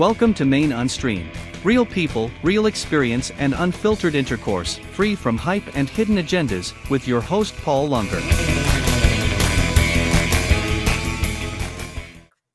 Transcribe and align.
Welcome 0.00 0.32
to 0.36 0.46
Main 0.46 0.70
Unstream. 0.70 1.26
Real 1.62 1.84
people, 1.84 2.30
real 2.42 2.64
experience, 2.64 3.32
and 3.32 3.52
unfiltered 3.52 4.14
intercourse, 4.14 4.78
free 4.92 5.14
from 5.14 5.36
hype 5.36 5.76
and 5.76 5.90
hidden 5.90 6.16
agendas, 6.16 6.72
with 6.88 7.06
your 7.06 7.20
host 7.20 7.54
Paul 7.58 7.90
Langer. 7.90 8.22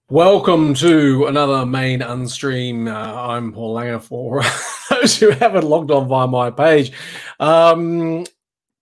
Welcome 0.09 0.73
to 0.73 1.27
another 1.27 1.67
Main 1.67 1.99
Unstream. 1.99 2.91
Uh, 2.91 3.27
I'm 3.29 3.53
Paul 3.53 3.75
Langer 3.75 4.01
for 4.01 4.41
those 4.89 5.15
who 5.15 5.29
haven't 5.29 5.65
logged 5.65 5.91
on 5.91 6.07
via 6.07 6.25
my 6.25 6.49
page. 6.49 6.93
Um, 7.39 8.25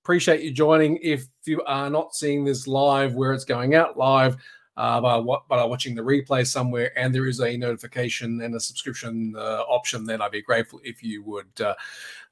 appreciate 0.05 0.39
you 0.39 0.52
joining. 0.52 1.00
If 1.02 1.25
you 1.45 1.61
are 1.64 1.89
not 1.89 2.16
seeing 2.16 2.45
this 2.45 2.66
live, 2.66 3.14
where 3.14 3.34
it's 3.34 3.43
going 3.43 3.75
out 3.75 3.98
live, 3.98 4.38
uh, 4.76 5.00
but 5.02 5.60
are 5.60 5.68
watching 5.68 5.96
the 5.96 6.02
replay 6.02 6.46
somewhere 6.46 6.98
and 6.98 7.14
there 7.14 7.28
is 7.28 7.39
a 7.39 7.56
notification 7.58 8.42
and 8.42 8.56
a 8.56 8.60
subscription 8.60 9.36
uh, 9.38 9.61
option, 9.68 10.06
then 10.06 10.21
I'd 10.21 10.32
be 10.32 10.42
grateful 10.42 10.80
if 10.84 11.04
you 11.04 11.24
would, 11.24 11.61
uh, 11.61 11.75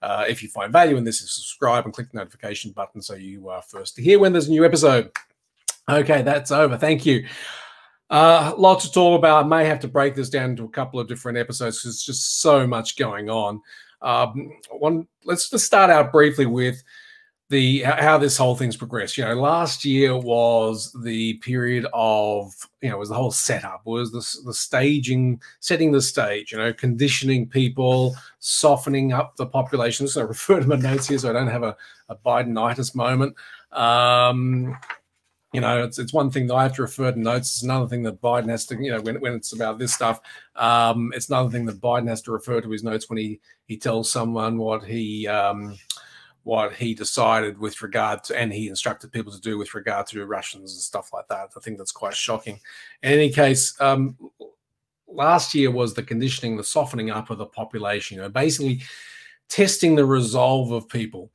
uh 0.02 0.26
if 0.28 0.42
you 0.42 0.50
find 0.50 0.72
value 0.72 0.98
in 0.98 1.04
this, 1.04 1.20
subscribe 1.20 1.86
and 1.86 1.94
click 1.94 2.12
the 2.12 2.18
notification 2.18 2.72
button 2.72 3.02
so 3.02 3.16
you 3.16 3.50
are 3.50 3.62
first 3.62 3.96
to 3.96 4.02
hear 4.02 4.20
when 4.20 4.32
there's 4.32 4.48
a 4.48 4.52
new 4.52 4.66
episode. 4.66 5.12
Okay, 5.90 6.22
that's 6.22 6.52
over. 6.52 6.78
Thank 6.78 7.06
you. 7.06 7.28
Uh, 8.10 8.54
lots 8.58 8.86
to 8.86 8.92
talk 8.92 9.18
about. 9.18 9.46
I 9.46 9.48
may 9.48 9.66
have 9.66 9.80
to 9.80 9.88
break 9.88 10.16
this 10.16 10.30
down 10.30 10.52
into 10.52 10.66
a 10.66 10.70
couple 10.70 11.00
of 11.00 11.08
different 11.08 11.38
episodes 11.38 11.80
because 11.80 11.96
it's 11.96 12.06
just 12.06 12.42
so 12.42 12.68
much 12.68 12.98
going 12.98 13.30
on. 13.30 13.62
Um, 14.02 14.52
one, 14.70 15.08
let's 15.24 15.50
just 15.50 15.66
start 15.66 15.90
out 15.90 16.12
briefly 16.12 16.46
with 16.46 16.84
the 17.52 17.82
how 17.82 18.18
this 18.18 18.38
whole 18.38 18.56
thing's 18.56 18.78
progressed. 18.78 19.18
You 19.18 19.26
know, 19.26 19.36
last 19.36 19.84
year 19.84 20.18
was 20.18 20.96
the 21.04 21.34
period 21.36 21.86
of 21.94 22.54
you 22.82 22.90
know 22.90 22.98
was 22.98 23.10
the 23.10 23.16
whole 23.16 23.32
setup 23.32 23.86
was 23.86 24.12
the 24.12 24.46
the 24.46 24.54
staging, 24.54 25.42
setting 25.60 25.92
the 25.92 26.02
stage. 26.02 26.54
You 26.54 26.60
know, 26.60 26.74
conditioning 26.74 27.48
people, 27.48 28.16
softening 28.40 29.12
up 29.12 29.36
the 29.36 29.46
population. 29.46 30.08
So 30.08 30.22
I 30.22 30.24
refer 30.28 30.62
to 30.62 30.68
my 30.68 30.78
notes 30.78 31.10
here 31.10 31.18
so 31.18 31.30
I 31.30 31.34
don't 31.34 31.48
have 31.48 31.64
a, 31.64 31.76
a 32.08 32.16
Bidenitis 32.16 32.96
moment. 32.96 33.36
Um, 33.74 34.78
you 35.52 35.60
know, 35.60 35.84
it's 35.84 36.00
it's 36.00 36.14
one 36.14 36.32
thing 36.32 36.48
that 36.48 36.56
I 36.56 36.64
have 36.64 36.76
to 36.76 36.84
refer 36.84 37.12
to 37.12 37.20
notes. 37.20 37.56
It's 37.56 37.64
another 37.64 37.90
thing 37.90 38.04
that 38.04 38.22
Biden 38.22 38.48
has 38.48 38.66
to, 38.68 38.82
you 38.82 38.92
know, 38.92 39.02
when, 39.02 39.20
when 39.20 39.34
it's 39.34 39.52
about 39.52 39.78
this 39.78 39.94
stuff, 39.94 40.22
um, 40.56 41.12
it's 41.14 41.28
another 41.28 41.50
thing 41.50 41.66
that 41.66 41.82
Biden 41.82 42.08
has 42.08 42.22
to 42.22 42.32
refer 42.32 42.62
to 42.62 42.70
his 42.70 42.84
notes 42.84 43.10
when 43.10 43.18
he 43.18 43.42
he 43.66 43.76
tells 43.76 44.10
someone 44.10 44.58
what 44.58 44.86
he 44.86 45.28
um, 45.28 45.78
what 46.44 46.74
he 46.74 46.94
decided 46.94 47.58
with 47.60 47.82
regard 47.82 48.24
to, 48.26 48.38
and 48.38 48.52
he 48.52 48.68
instructed 48.68 49.12
people 49.12 49.32
to 49.32 49.42
do 49.42 49.58
with 49.58 49.74
regard 49.76 50.08
to 50.08 50.26
Russians 50.26 50.74
and 50.74 50.82
stuff 50.82 51.14
like 51.14 51.28
that. 51.28 51.50
I 51.56 51.60
think 51.60 51.78
that's 51.78 51.92
quite 51.92 52.16
shocking. 52.16 52.60
In 53.04 53.12
any 53.12 53.30
case, 53.30 53.80
um, 53.80 54.18
last 55.08 55.54
year 55.54 55.70
was 55.72 55.94
the 55.94 56.04
conditioning, 56.04 56.58
the 56.58 56.64
softening 56.64 57.12
up 57.12 57.30
of 57.30 57.38
the 57.38 57.46
population. 57.46 58.16
You 58.16 58.24
know, 58.24 58.30
basically 58.30 58.82
testing 59.50 59.96
the 59.96 60.06
resolve 60.06 60.72
of 60.72 60.90
people, 60.90 61.30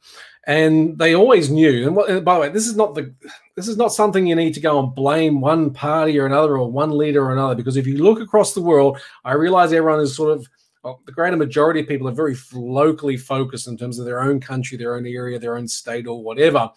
and 0.46 0.98
they 0.98 1.14
always 1.14 1.50
knew. 1.50 1.86
And, 1.86 1.96
and 1.98 2.24
by 2.24 2.34
the 2.34 2.40
way, 2.40 2.48
this 2.48 2.66
is 2.66 2.74
not 2.74 2.94
the 2.94 3.14
this 3.54 3.68
is 3.68 3.76
not 3.76 3.92
something 3.92 4.26
you 4.26 4.34
need 4.34 4.54
to 4.54 4.60
go 4.60 4.80
and 4.80 4.94
blame 4.94 5.40
one 5.40 5.72
party 5.72 6.18
or 6.18 6.26
another 6.26 6.58
or 6.58 6.70
one 6.70 6.96
leader 6.96 7.24
or 7.24 7.32
another 7.32 7.54
because 7.54 7.76
if 7.76 7.86
you 7.86 8.02
look 8.02 8.20
across 8.20 8.54
the 8.54 8.62
world, 8.62 8.98
I 9.24 9.34
realize 9.34 9.72
everyone 9.72 10.00
is 10.00 10.16
sort 10.16 10.32
of 10.32 10.48
well, 10.86 11.02
the 11.04 11.10
greater 11.10 11.36
majority 11.36 11.80
of 11.80 11.88
people 11.88 12.08
are 12.08 12.12
very 12.12 12.36
locally 12.52 13.16
focused 13.16 13.66
in 13.66 13.76
terms 13.76 13.98
of 13.98 14.04
their 14.04 14.20
own 14.20 14.38
country, 14.38 14.78
their 14.78 14.94
own 14.94 15.04
area, 15.04 15.36
their 15.36 15.56
own 15.56 15.66
state, 15.66 16.06
or 16.06 16.22
whatever. 16.22 16.70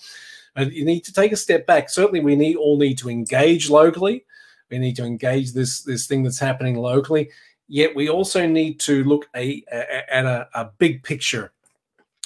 And 0.55 0.71
you 0.73 0.83
need 0.83 1.01
to 1.01 1.13
take 1.13 1.31
a 1.31 1.37
step 1.37 1.67
back. 1.67 1.91
Certainly, 1.91 2.21
we 2.21 2.35
need 2.35 2.55
all 2.55 2.79
need 2.79 2.97
to 2.97 3.09
engage 3.11 3.69
locally. 3.69 4.25
We 4.71 4.79
need 4.79 4.95
to 4.95 5.05
engage 5.05 5.53
this 5.53 5.83
this 5.83 6.07
thing 6.07 6.23
that's 6.23 6.39
happening 6.39 6.75
locally. 6.75 7.29
Yet 7.67 7.95
we 7.95 8.09
also 8.09 8.47
need 8.47 8.79
to 8.79 9.03
look 9.03 9.29
a, 9.35 9.63
a, 9.71 10.11
at 10.11 10.25
a, 10.25 10.49
a 10.55 10.71
big 10.79 11.03
picture 11.03 11.51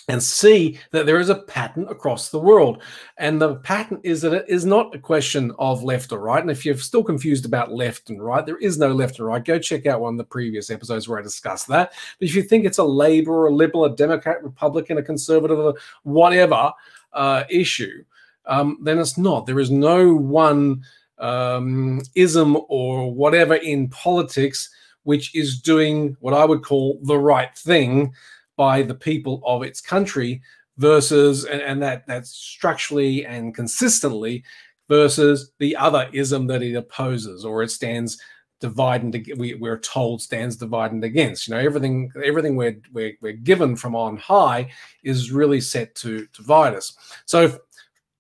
and 0.08 0.22
see 0.22 0.80
that 0.92 1.06
there 1.06 1.20
is 1.20 1.30
a 1.30 1.36
pattern 1.36 1.88
across 1.90 2.30
the 2.30 2.40
world. 2.40 2.82
And 3.18 3.42
the 3.42 3.56
pattern 3.58 4.00
is 4.04 4.22
that 4.22 4.34
it 4.34 4.46
is 4.48 4.66
not 4.66 4.94
a 4.94 5.00
question 5.00 5.52
of 5.60 5.84
left 5.84 6.12
or 6.12 6.20
right. 6.20 6.42
And 6.42 6.52
if 6.52 6.66
you're 6.66 6.78
still 6.78 7.04
confused 7.04 7.46
about 7.46 7.72
left 7.72 8.10
and 8.10 8.22
right, 8.22 8.46
there 8.46 8.58
is 8.58 8.78
no 8.78 8.92
left 8.92 9.20
and 9.20 9.28
right. 9.28 9.44
Go 9.44 9.60
check 9.60 9.86
out 9.86 10.02
one 10.02 10.16
of 10.16 10.18
the 10.18 10.26
previous 10.26 10.70
episodes 10.70 11.08
where 11.08 11.20
I 11.20 11.22
discussed 11.22 11.68
that. 11.70 11.94
But 12.20 12.28
if 12.28 12.36
you 12.36 12.44
think 12.44 12.66
it's 12.66 12.80
a 12.80 12.84
Labor 12.84 13.32
or 13.32 13.48
a 13.48 13.56
Liberal, 13.56 13.86
a 13.86 13.96
Democrat, 13.96 14.44
Republican, 14.44 14.98
a 14.98 15.04
Conservative, 15.04 15.76
whatever 16.04 16.72
uh, 17.14 17.44
issue, 17.50 18.04
um, 18.46 18.80
then 18.82 19.00
it's 19.00 19.18
not. 19.18 19.46
There 19.46 19.60
is 19.60 19.72
no 19.72 20.14
one 20.14 20.84
um, 21.18 22.02
ism 22.16 22.58
or 22.68 23.14
whatever 23.14 23.56
in 23.56 23.88
politics 23.90 24.70
which 25.04 25.36
is 25.36 25.62
doing 25.62 26.16
what 26.22 26.34
I 26.34 26.46
would 26.46 26.64
call 26.64 27.00
the 27.04 27.18
right 27.18 27.56
thing 27.58 28.14
by 28.58 28.82
the 28.82 28.96
people 28.96 29.42
of 29.46 29.64
its 29.64 29.82
country 29.82 30.42
versus 30.78 31.46
and, 31.46 31.62
and 31.62 31.82
that 31.82 32.06
that's 32.08 32.32
structurally 32.32 33.26
and 33.26 33.54
consistently 33.54 34.44
versus 34.90 35.52
the 35.60 35.76
other 35.76 36.10
ism 36.14 36.48
that 36.48 36.62
it 36.62 36.76
opposes 36.76 37.46
or 37.46 37.64
it 37.64 37.72
stands 37.72 38.20
divided 38.60 39.28
we, 39.38 39.56
we're 39.56 39.80
told 39.80 40.22
stands 40.22 40.56
divided 40.56 41.04
against. 41.04 41.48
You 41.48 41.54
know 41.54 41.60
everything 41.60 42.12
everything 42.24 42.56
we're, 42.56 42.80
we're, 42.94 43.14
we're 43.22 43.34
given 43.34 43.76
from 43.76 43.96
on 43.96 44.18
high 44.18 44.72
is 45.04 45.32
really 45.32 45.62
set 45.62 45.94
to 45.96 46.28
divide 46.34 46.74
us. 46.74 46.96
So 47.26 47.60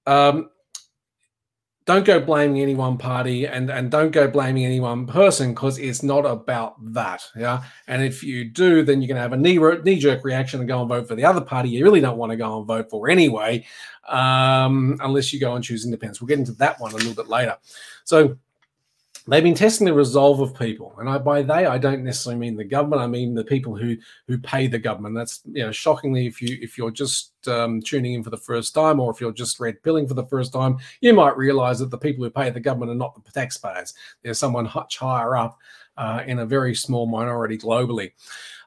um, 0.06 0.50
don't 1.86 2.06
go 2.06 2.20
blaming 2.20 2.62
any 2.62 2.76
one 2.76 2.98
party 2.98 3.46
and 3.46 3.70
and 3.70 3.92
don't 3.92 4.12
go 4.12 4.28
blaming 4.28 4.66
any 4.66 4.80
one 4.80 5.06
person 5.06 5.54
because 5.54 5.78
it's 5.78 6.04
not 6.04 6.26
about 6.26 6.76
that 6.94 7.24
yeah? 7.36 7.64
And 7.88 8.04
if 8.04 8.24
you 8.24 8.46
do 8.46 8.84
then 8.84 9.02
you're 9.02 9.08
going 9.08 9.16
to 9.16 9.22
have 9.22 9.34
a 9.34 9.38
knee, 9.38 9.58
knee 9.84 10.00
jerk 10.00 10.24
reaction 10.24 10.60
and 10.60 10.70
go 10.70 10.80
and 10.80 10.90
vote 10.90 11.08
for 11.08 11.16
the 11.16 11.26
other 11.26 11.42
party 11.42 11.70
you 11.70 11.84
really 11.84 12.02
don't 12.02 12.18
want 12.18 12.32
to 12.32 12.38
go 12.38 12.58
and 12.58 12.68
vote 12.68 12.90
for 12.90 13.10
anyway 13.10 13.66
um, 14.08 14.98
unless 15.02 15.34
you 15.34 15.40
go 15.40 15.56
and 15.56 15.64
choose 15.64 15.86
independence. 15.86 16.22
We'll 16.22 16.28
get 16.28 16.40
into 16.40 16.54
that 16.54 16.80
one 16.80 16.92
a 16.92 16.96
little 16.96 17.14
bit 17.14 17.30
later. 17.30 17.58
So 18.04 18.38
they've 19.28 19.44
been 19.44 19.56
testing 19.56 19.85
the 19.85 19.94
resolve 19.94 20.41
of 20.41 20.57
people 20.57 20.94
and 21.00 21.09
I, 21.09 21.17
by 21.17 21.41
they 21.41 21.66
i 21.66 21.78
don't 21.78 22.03
necessarily 22.03 22.39
mean 22.39 22.57
the 22.57 22.63
government 22.63 23.01
i 23.01 23.07
mean 23.07 23.34
the 23.34 23.44
people 23.44 23.75
who 23.75 23.95
who 24.28 24.38
pay 24.38 24.67
the 24.67 24.79
government. 24.79 25.16
That's 25.16 25.41
you 25.45 25.63
know 25.63 25.72
shockingly 25.72 26.28
if 26.28 26.41
you 26.41 26.57
if 26.61 26.78
you're 26.78 26.91
just 26.91 27.31
um, 27.47 27.81
tuning 27.81 28.13
in 28.13 28.23
for 28.23 28.29
the 28.29 28.38
first 28.38 28.73
time 28.73 29.00
or 29.00 29.11
if 29.11 29.19
you're 29.19 29.31
just 29.31 29.59
red 29.59 29.81
pilling 29.84 30.07
for 30.07 30.13
the 30.13 30.25
first 30.25 30.53
time 30.53 30.78
you 31.01 31.13
might 31.13 31.35
realize 31.38 31.79
that 31.79 31.89
the 31.89 31.97
people 31.97 32.23
who 32.23 32.29
pay 32.29 32.50
the 32.50 32.59
government 32.59 32.91
are 32.91 32.95
not 32.95 33.22
the 33.23 33.31
taxpayers. 33.31 33.94
There's 34.22 34.39
someone 34.39 34.69
much 34.73 34.97
higher 34.97 35.35
up 35.35 35.57
uh, 35.97 36.23
in 36.25 36.40
a 36.40 36.45
very 36.45 36.73
small 36.75 37.05
minority 37.05 37.57
globally. 37.57 38.11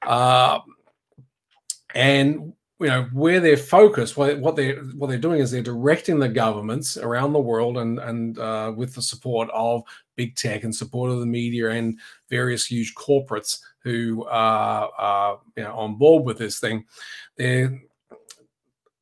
Uh, 0.03 0.61
and 1.95 2.53
you 2.79 2.89
know 2.89 3.09
where 3.13 3.41
they're 3.41 3.57
focused 3.57 4.19
what, 4.19 4.39
what 4.39 4.55
they're 4.55 4.77
what 4.97 5.09
they're 5.09 5.17
doing 5.17 5.41
is 5.41 5.51
they're 5.51 5.63
directing 5.63 6.19
the 6.19 6.29
governments 6.29 6.99
around 6.99 7.33
the 7.33 7.39
world 7.39 7.79
and 7.79 7.99
and 7.99 8.39
uh, 8.39 8.71
with 8.77 8.95
the 8.95 9.01
support 9.01 9.49
of 9.55 9.83
big 10.17 10.35
tech 10.37 10.65
and 10.65 10.75
support 10.75 11.11
of 11.11 11.21
the 11.21 11.27
media 11.27 11.71
and 11.71 11.99
various 12.29 12.67
huge 12.67 12.95
corporates 12.95 13.61
who 13.81 14.25
are, 14.25 14.91
are 14.99 15.41
you 15.57 15.63
know, 15.63 15.75
on 15.77 15.97
board 15.97 16.25
with 16.25 16.39
this 16.39 16.59
thing 16.59 16.85
they're 17.37 17.81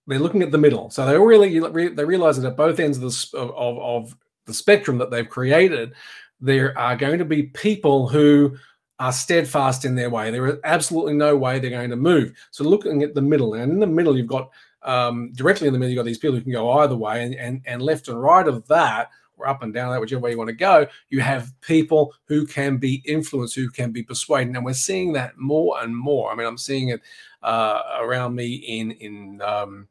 they're 0.07 0.19
looking 0.19 0.43
at 0.43 0.51
the 0.51 0.59
middle 0.59 0.91
so 0.91 1.07
they 1.07 1.19
really 1.19 1.59
they 1.89 2.05
realize 2.05 2.41
that 2.41 2.49
at 2.49 2.57
both 2.57 2.79
ends 2.79 2.99
of 2.99 3.03
the 3.03 3.39
of, 3.39 3.79
of 3.79 4.17
the 4.47 4.55
spectrum 4.55 4.99
that 4.99 5.11
they've 5.11 5.31
created 5.31 5.95
there 6.41 6.77
are 6.79 6.97
going 6.97 7.19
to 7.19 7.25
be 7.25 7.45
people 7.45 8.07
who 8.07 8.55
are 8.99 9.13
steadfast 9.13 9.85
in 9.85 9.95
their 9.95 10.11
way. 10.11 10.31
There 10.31 10.47
is 10.47 10.59
absolutely 10.65 11.15
no 11.15 11.37
way 11.37 11.59
they're 11.59 11.71
going 11.71 11.91
to 11.91 11.97
move. 11.97 12.33
So 12.51 12.65
looking 12.65 13.03
at 13.03 13.15
the 13.15 13.23
middle, 13.23 13.55
and 13.55 13.73
in 13.73 13.79
the 13.81 13.87
middle, 13.87 14.17
you've 14.17 14.27
got 14.27 14.51
um, 14.83 15.33
directly 15.33 15.67
in 15.67 15.73
the 15.73 15.79
middle, 15.79 15.91
you've 15.91 15.99
got 15.99 16.07
these 16.07 16.19
people 16.19 16.37
who 16.37 16.43
can 16.43 16.53
go 16.53 16.71
either 16.73 16.97
way, 16.97 17.25
and, 17.25 17.35
and, 17.35 17.63
and 17.67 17.83
left 17.83 18.09
and 18.09 18.21
right 18.21 18.47
of 18.47 18.67
that, 18.69 19.11
or 19.37 19.49
up 19.49 19.63
and 19.63 19.75
down 19.75 19.91
that, 19.91 20.01
whichever 20.01 20.21
way 20.21 20.31
you 20.31 20.39
want 20.39 20.49
to 20.49 20.55
go, 20.55 20.87
you 21.09 21.21
have 21.21 21.53
people 21.61 22.15
who 22.27 22.47
can 22.47 22.77
be 22.77 23.03
influenced, 23.07 23.55
who 23.55 23.71
can 23.71 23.91
be 23.91 24.03
persuaded. 24.03 24.55
And 24.55 24.65
we're 24.65 24.75
seeing 24.75 25.13
that 25.15 25.37
more 25.37 25.83
and 25.83 25.97
more. 25.97 26.31
I 26.31 26.35
mean, 26.35 26.47
I'm 26.47 26.59
seeing 26.59 26.91
it 26.91 27.01
uh, 27.43 27.83
around 28.01 28.35
me 28.35 28.55
in 28.55 28.93
in 28.93 29.43
um, 29.43 29.89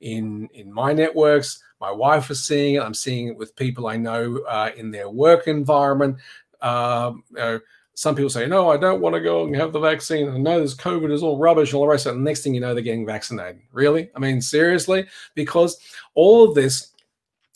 in 0.00 0.48
in 0.54 0.72
my 0.72 0.92
networks. 0.92 1.62
My 1.80 1.90
wife 1.90 2.30
is 2.30 2.44
seeing 2.44 2.76
it. 2.76 2.82
I'm 2.82 2.94
seeing 2.94 3.28
it 3.28 3.36
with 3.36 3.56
people 3.56 3.86
I 3.86 3.96
know 3.96 4.38
uh, 4.48 4.70
in 4.76 4.90
their 4.90 5.10
work 5.10 5.48
environment. 5.48 6.16
Um, 6.62 7.24
some 7.94 8.16
people 8.16 8.30
say, 8.30 8.46
no, 8.46 8.70
I 8.70 8.76
don't 8.76 9.00
want 9.00 9.14
to 9.14 9.20
go 9.20 9.44
and 9.44 9.54
have 9.56 9.72
the 9.72 9.78
vaccine. 9.78 10.42
Know 10.42 10.60
this 10.60 10.74
COVID 10.74 11.12
is 11.12 11.22
all 11.22 11.38
rubbish 11.38 11.70
and 11.70 11.76
all 11.76 11.82
the 11.82 11.88
rest 11.88 12.06
of 12.06 12.10
it. 12.10 12.16
And 12.16 12.26
the 12.26 12.30
next 12.30 12.42
thing 12.42 12.54
you 12.54 12.60
know, 12.60 12.74
they're 12.74 12.82
getting 12.82 13.06
vaccinated. 13.06 13.60
Really? 13.72 14.10
I 14.16 14.18
mean, 14.18 14.40
seriously? 14.40 15.06
Because 15.34 15.78
all 16.14 16.48
of 16.48 16.54
this 16.54 16.92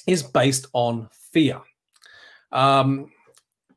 is 0.07 0.23
based 0.23 0.67
on 0.75 1.09
fear. 1.39 1.61
Um, 2.51 3.13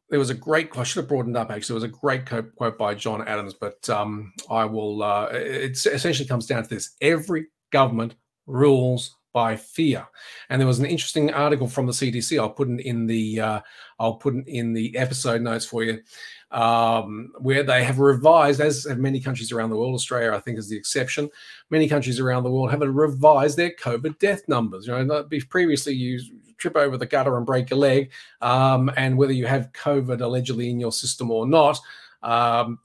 there 0.10 0.20
was 0.20 0.32
a 0.32 0.36
great, 0.36 0.76
I 0.78 0.84
should 0.84 1.08
have 1.08 1.28
it 1.30 1.36
up 1.36 1.52
actually. 1.52 1.80
There 1.80 1.88
was 1.88 1.96
a 1.96 2.00
great 2.00 2.28
quote, 2.28 2.56
quote 2.56 2.78
by 2.78 2.96
John 2.96 3.26
Adams, 3.28 3.54
but 3.54 3.88
um, 3.90 4.34
I 4.50 4.66
will, 4.66 5.04
uh, 5.04 5.28
it 5.32 5.86
essentially 5.86 6.28
comes 6.28 6.48
down 6.48 6.64
to 6.64 6.70
this 6.70 6.96
every 7.02 7.48
government 7.72 8.16
rules 8.48 9.16
by 9.34 9.56
fear. 9.56 10.06
And 10.50 10.60
there 10.60 10.68
was 10.68 10.80
an 10.80 10.86
interesting 10.86 11.32
article 11.32 11.68
from 11.68 11.86
the 11.86 11.94
CDC. 11.94 12.40
I'll 12.40 12.50
put 12.50 12.70
it 12.70 12.82
in 12.82 13.06
the 13.06 13.40
uh, 13.40 13.62
I'll 14.00 14.16
put 14.16 14.36
it 14.36 14.48
in 14.48 14.74
the 14.74 14.98
episode 14.98 15.42
notes 15.42 15.66
for 15.66 15.84
you, 15.84 16.02
um, 16.52 17.32
where 17.40 17.64
they 17.64 17.84
have 17.84 18.00
revised, 18.00 18.60
as 18.60 18.86
have 18.86 19.00
many 19.00 19.20
countries 19.20 19.52
around 19.52 19.70
the 19.70 19.78
world. 19.78 19.96
Australia, 19.96 20.34
I 20.34 20.40
think, 20.40 20.58
is 20.58 20.70
the 20.70 20.78
exception. 20.78 21.30
Many 21.70 21.88
countries 21.88 22.20
around 22.20 22.44
the 22.44 22.52
world 22.52 22.72
have 22.72 22.82
revised 22.82 23.58
their 23.58 23.72
COVID 23.72 24.20
death 24.20 24.48
numbers. 24.48 24.88
You 24.88 25.04
know, 25.04 25.28
previously 25.50 25.94
you 25.94 26.20
trip 26.58 26.76
over 26.76 26.98
the 26.98 27.06
gutter 27.06 27.38
and 27.38 27.46
break 27.46 27.72
a 27.72 27.76
leg, 27.76 28.12
um, 28.42 28.92
and 28.98 29.18
whether 29.18 29.34
you 29.34 29.48
have 29.48 29.72
COVID 29.74 30.22
allegedly 30.22 30.70
in 30.70 30.80
your 30.80 30.92
system 30.92 31.32
or 31.32 31.48
not. 31.48 31.80
Um, 32.22 32.80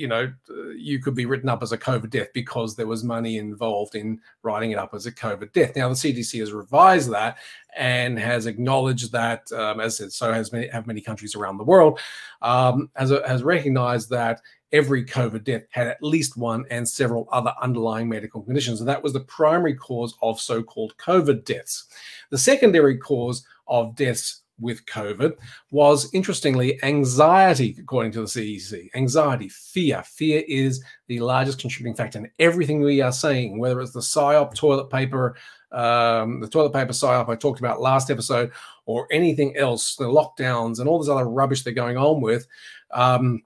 you 0.00 0.08
know, 0.08 0.32
you 0.76 0.98
could 0.98 1.14
be 1.14 1.26
written 1.26 1.50
up 1.50 1.62
as 1.62 1.72
a 1.72 1.78
COVID 1.78 2.08
death 2.08 2.28
because 2.32 2.74
there 2.74 2.86
was 2.86 3.04
money 3.04 3.36
involved 3.36 3.94
in 3.94 4.18
writing 4.42 4.70
it 4.70 4.78
up 4.78 4.94
as 4.94 5.04
a 5.04 5.12
COVID 5.12 5.52
death. 5.52 5.76
Now, 5.76 5.90
the 5.90 5.94
CDC 5.94 6.40
has 6.40 6.52
revised 6.52 7.12
that 7.12 7.36
and 7.76 8.18
has 8.18 8.46
acknowledged 8.46 9.12
that, 9.12 9.52
um, 9.52 9.78
as 9.78 10.00
it 10.00 10.12
so 10.12 10.32
has 10.32 10.52
many, 10.52 10.68
have 10.68 10.86
many 10.86 11.02
countries 11.02 11.34
around 11.34 11.58
the 11.58 11.64
world, 11.64 12.00
um, 12.40 12.90
has, 12.96 13.10
has 13.26 13.42
recognized 13.42 14.08
that 14.08 14.40
every 14.72 15.04
COVID 15.04 15.44
death 15.44 15.64
had 15.70 15.86
at 15.86 16.02
least 16.02 16.36
one 16.36 16.64
and 16.70 16.88
several 16.88 17.28
other 17.30 17.52
underlying 17.60 18.08
medical 18.08 18.40
conditions. 18.40 18.80
And 18.80 18.88
that 18.88 19.02
was 19.02 19.12
the 19.12 19.20
primary 19.20 19.74
cause 19.74 20.14
of 20.22 20.40
so 20.40 20.62
called 20.62 20.96
COVID 20.96 21.44
deaths. 21.44 21.86
The 22.30 22.38
secondary 22.38 22.96
cause 22.96 23.44
of 23.68 23.94
deaths 23.96 24.39
with 24.60 24.84
COVID 24.86 25.36
was 25.70 26.12
interestingly 26.12 26.82
anxiety, 26.82 27.76
according 27.78 28.12
to 28.12 28.20
the 28.20 28.26
CDC. 28.26 28.90
Anxiety, 28.94 29.48
fear. 29.48 30.02
Fear 30.02 30.44
is 30.46 30.82
the 31.08 31.20
largest 31.20 31.60
contributing 31.60 31.96
factor 31.96 32.18
in 32.18 32.30
everything 32.38 32.80
we 32.80 33.00
are 33.00 33.12
saying, 33.12 33.58
whether 33.58 33.80
it's 33.80 33.92
the 33.92 34.00
PSYOP 34.00 34.54
toilet 34.54 34.90
paper, 34.90 35.36
um, 35.72 36.40
the 36.40 36.48
toilet 36.48 36.72
paper 36.72 36.92
PSYOP 36.92 37.28
I 37.28 37.36
talked 37.36 37.60
about 37.60 37.80
last 37.80 38.10
episode, 38.10 38.52
or 38.86 39.06
anything 39.10 39.56
else, 39.56 39.96
the 39.96 40.04
lockdowns 40.04 40.78
and 40.78 40.88
all 40.88 40.98
this 40.98 41.08
other 41.08 41.28
rubbish 41.28 41.62
they're 41.62 41.72
going 41.72 41.96
on 41.96 42.20
with. 42.20 42.46
Um, 42.90 43.42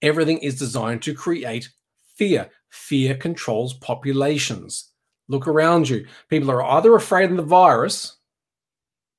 everything 0.00 0.38
is 0.38 0.58
designed 0.58 1.02
to 1.02 1.14
create 1.14 1.68
fear. 2.14 2.50
Fear 2.70 3.16
controls 3.16 3.74
populations. 3.74 4.92
Look 5.28 5.46
around 5.46 5.88
you. 5.88 6.06
People 6.28 6.50
are 6.50 6.62
either 6.62 6.94
afraid 6.94 7.30
of 7.30 7.36
the 7.36 7.42
virus 7.42 8.16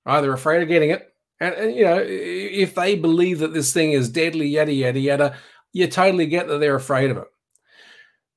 They're 0.06 0.34
afraid 0.34 0.62
of 0.62 0.70
getting 0.70 0.92
it. 0.92 1.14
And, 1.40 1.56
and, 1.56 1.76
you 1.76 1.84
know, 1.84 2.02
if 2.02 2.76
they 2.76 2.96
believe 2.96 3.40
that 3.40 3.54
this 3.54 3.74
thing 3.74 3.92
is 3.92 4.10
deadly, 4.10 4.48
yada, 4.48 4.72
yada, 4.72 5.00
yada, 5.00 5.38
you 5.74 5.88
totally 5.88 6.28
get 6.28 6.48
that 6.48 6.60
they're 6.60 6.76
afraid 6.76 7.12
of 7.12 7.18
it. 7.18 7.28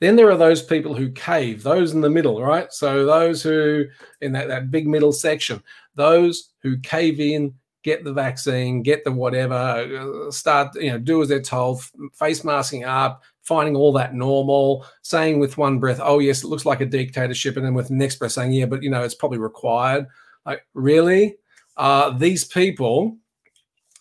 Then 0.01 0.17
there 0.17 0.31
are 0.31 0.37
those 0.37 0.63
people 0.63 0.95
who 0.95 1.11
cave, 1.13 1.63
those 1.63 1.93
in 1.93 2.01
the 2.01 2.11
middle, 2.11 2.43
right? 2.43 2.71
So 2.73 3.07
those 3.07 3.43
who, 3.43 3.87
in 4.21 4.33
that, 4.33 4.49
that 4.49 4.71
big 4.71 4.87
middle 4.87 5.13
section, 5.13 5.63
those 5.95 6.51
who 6.63 6.79
cave 6.79 7.19
in, 7.21 7.55
get 7.83 8.05
the 8.05 8.13
vaccine, 8.13 8.83
get 8.83 9.05
the 9.05 9.13
whatever, 9.13 9.55
uh, 9.55 10.31
start, 10.31 10.75
you 10.75 10.91
know, 10.91 10.99
do 10.99 11.23
as 11.23 11.29
they're 11.29 11.41
told, 11.41 11.83
face 12.13 12.45
masking 12.45 12.85
up, 12.85 13.23
finding 13.43 13.77
all 13.77 13.93
that 13.93 14.13
normal, 14.13 14.85
saying 15.03 15.39
with 15.39 15.57
one 15.57 15.79
breath, 15.79 16.01
oh, 16.03 16.19
yes, 16.19 16.43
it 16.43 16.49
looks 16.49 16.67
like 16.67 16.81
a 16.81 16.87
dictatorship. 16.87 17.57
And 17.57 17.65
then 17.65 17.75
with 17.75 17.89
the 17.89 17.95
next 17.95 18.17
breath 18.17 18.33
saying, 18.33 18.53
yeah, 18.53 18.67
but, 18.67 18.83
you 18.83 18.91
know, 18.91 19.03
it's 19.03 19.15
probably 19.15 19.39
required. 19.39 20.07
Like, 20.45 20.67
really? 20.75 21.37
Uh, 21.77 22.11
these 22.11 22.45
people, 22.45 23.17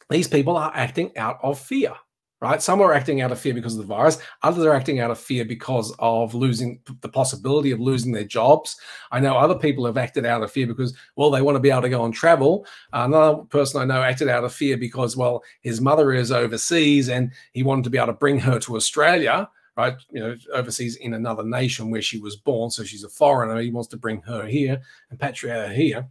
these 0.10 0.28
people 0.28 0.58
are 0.58 0.72
acting 0.74 1.16
out 1.18 1.40
of 1.44 1.60
fear, 1.60 1.94
right? 2.42 2.62
Some 2.62 2.82
are 2.82 2.94
acting 2.94 3.22
out 3.22 3.32
of 3.32 3.40
fear 3.40 3.54
because 3.54 3.74
of 3.74 3.80
the 3.80 3.94
virus. 3.94 4.18
Others 4.44 4.66
are 4.66 4.74
acting 4.74 5.00
out 5.00 5.12
of 5.12 5.20
fear 5.20 5.46
because 5.46 5.94
of 6.00 6.34
losing 6.34 6.80
the 7.02 7.10
possibility 7.10 7.72
of 7.72 7.80
losing 7.80 8.12
their 8.12 8.24
jobs. 8.24 8.78
I 9.12 9.20
know 9.20 9.36
other 9.36 9.56
people 9.56 9.86
have 9.86 9.98
acted 9.98 10.26
out 10.26 10.44
of 10.44 10.52
fear 10.52 10.68
because, 10.68 10.96
well, 11.16 11.32
they 11.32 11.42
want 11.42 11.56
to 11.56 11.62
be 11.62 11.72
able 11.72 11.82
to 11.82 11.90
go 11.90 12.06
and 12.06 12.14
travel. 12.14 12.66
Another 12.94 13.44
person 13.44 13.82
I 13.82 13.86
know 13.86 14.02
acted 14.02 14.30
out 14.30 14.44
of 14.44 14.54
fear 14.54 14.78
because, 14.78 15.18
well, 15.18 15.44
his 15.62 15.82
mother 15.82 16.14
is 16.14 16.32
overseas 16.32 17.10
and 17.10 17.32
he 17.54 17.64
wanted 17.64 17.84
to 17.86 17.90
be 17.90 17.98
able 17.98 18.08
to 18.08 18.14
bring 18.14 18.40
her 18.40 18.60
to 18.60 18.76
Australia 18.76 19.50
right? 19.78 19.96
You 20.10 20.20
know, 20.22 20.36
overseas 20.54 20.96
in 20.98 21.14
another 21.14 21.44
nation 21.44 21.90
where 21.92 22.02
she 22.02 22.20
was 22.20 22.36
born. 22.36 22.72
So 22.72 22.84
she's 22.84 23.04
a 23.04 23.10
foreigner. 23.10 23.60
He 23.60 23.72
wants 23.72 23.90
to 23.90 23.98
bring 23.98 24.22
her 24.22 24.46
here 24.46 24.82
and 25.10 25.20
patriate 25.20 25.68
her 25.68 25.74
here. 25.74 26.08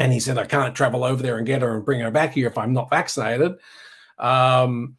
And 0.00 0.12
he 0.12 0.20
said, 0.20 0.38
I 0.38 0.44
can't 0.44 0.74
travel 0.74 1.04
over 1.04 1.22
there 1.22 1.38
and 1.38 1.46
get 1.46 1.62
her 1.62 1.76
and 1.76 1.84
bring 1.84 2.00
her 2.00 2.10
back 2.10 2.34
here 2.34 2.48
if 2.48 2.58
I'm 2.58 2.72
not 2.72 2.90
vaccinated. 2.90 3.52
Um, 4.18 4.96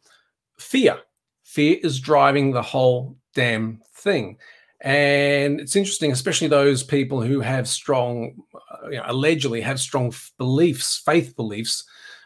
fear. 0.58 0.98
Fear 1.44 1.78
is 1.82 2.00
driving 2.00 2.52
the 2.52 2.62
whole 2.62 3.16
damn 3.34 3.82
thing. 3.94 4.38
And 4.80 5.60
it's 5.60 5.76
interesting, 5.76 6.12
especially 6.12 6.48
those 6.48 6.82
people 6.82 7.22
who 7.22 7.40
have 7.40 7.68
strong, 7.68 8.36
uh, 8.54 8.88
you 8.88 8.96
know, 8.96 9.04
allegedly 9.06 9.60
have 9.62 9.80
strong 9.80 10.12
beliefs, 10.38 11.02
faith 11.04 11.34
beliefs. 11.36 11.84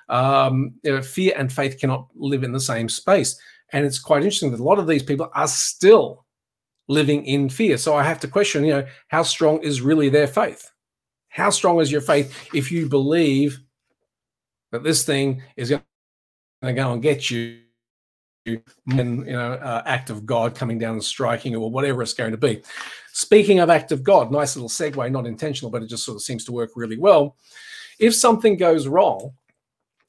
Um, 0.08 0.74
you 0.82 0.92
know, 0.92 1.02
fear 1.02 1.32
and 1.36 1.52
faith 1.52 1.78
cannot 1.78 2.08
live 2.16 2.42
in 2.42 2.52
the 2.52 2.60
same 2.60 2.88
space. 2.88 3.40
And 3.72 3.86
it's 3.86 4.00
quite 4.00 4.22
interesting 4.22 4.50
that 4.50 4.60
a 4.60 4.64
lot 4.64 4.80
of 4.80 4.88
these 4.88 5.04
people 5.04 5.30
are 5.34 5.46
still 5.48 6.24
living 6.88 7.24
in 7.24 7.48
fear. 7.48 7.78
So 7.78 7.94
I 7.94 8.02
have 8.02 8.18
to 8.20 8.28
question, 8.28 8.64
you 8.64 8.72
know, 8.72 8.86
how 9.08 9.22
strong 9.22 9.62
is 9.62 9.80
really 9.80 10.08
their 10.08 10.26
faith? 10.26 10.70
How 11.30 11.48
strong 11.50 11.80
is 11.80 11.90
your 11.90 12.00
faith 12.00 12.50
if 12.52 12.70
you 12.70 12.88
believe 12.88 13.60
that 14.72 14.82
this 14.82 15.04
thing 15.04 15.42
is 15.56 15.70
going 15.70 15.82
to 16.62 16.72
go 16.72 16.92
and 16.92 17.00
get 17.00 17.30
you? 17.30 17.60
And 18.46 19.26
you 19.26 19.32
know, 19.32 19.52
uh, 19.52 19.82
act 19.86 20.10
of 20.10 20.26
God 20.26 20.54
coming 20.54 20.78
down 20.78 20.94
and 20.94 21.04
striking 21.04 21.54
or 21.54 21.70
whatever 21.70 22.02
it's 22.02 22.14
going 22.14 22.32
to 22.32 22.36
be. 22.36 22.62
Speaking 23.12 23.60
of 23.60 23.70
act 23.70 23.92
of 23.92 24.02
God, 24.02 24.32
nice 24.32 24.56
little 24.56 24.68
segue, 24.68 25.10
not 25.12 25.26
intentional, 25.26 25.70
but 25.70 25.82
it 25.82 25.88
just 25.88 26.04
sort 26.04 26.16
of 26.16 26.22
seems 26.22 26.44
to 26.46 26.52
work 26.52 26.70
really 26.74 26.98
well. 26.98 27.36
If 28.00 28.14
something 28.14 28.56
goes 28.56 28.88
wrong 28.88 29.32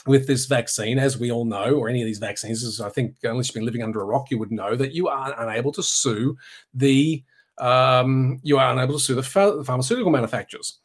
with 0.08 0.26
this 0.26 0.46
vaccine, 0.46 0.98
as 0.98 1.20
we 1.20 1.32
all 1.32 1.46
know, 1.46 1.76
or 1.76 1.90
any 1.90 2.02
of 2.02 2.06
these 2.06 2.20
vaccines, 2.20 2.82
I 2.82 2.90
think 2.90 3.16
unless 3.24 3.50
you've 3.50 3.56
been 3.56 3.66
living 3.66 3.84
under 3.84 4.02
a 4.02 4.06
rock, 4.06 4.32
you 4.32 4.40
would 4.40 4.52
know 4.52 4.76
that 4.76 4.94
you 4.94 5.08
are 5.08 5.40
unable 5.40 5.72
to 5.74 5.84
sue 5.84 6.38
the 6.74 7.24
um, 7.58 8.40
you 8.44 8.58
are 8.58 8.72
unable 8.72 8.96
to 8.96 9.00
sue 9.00 9.14
the 9.14 9.24
pharmaceutical 9.24 10.12
manufacturers. 10.12 10.80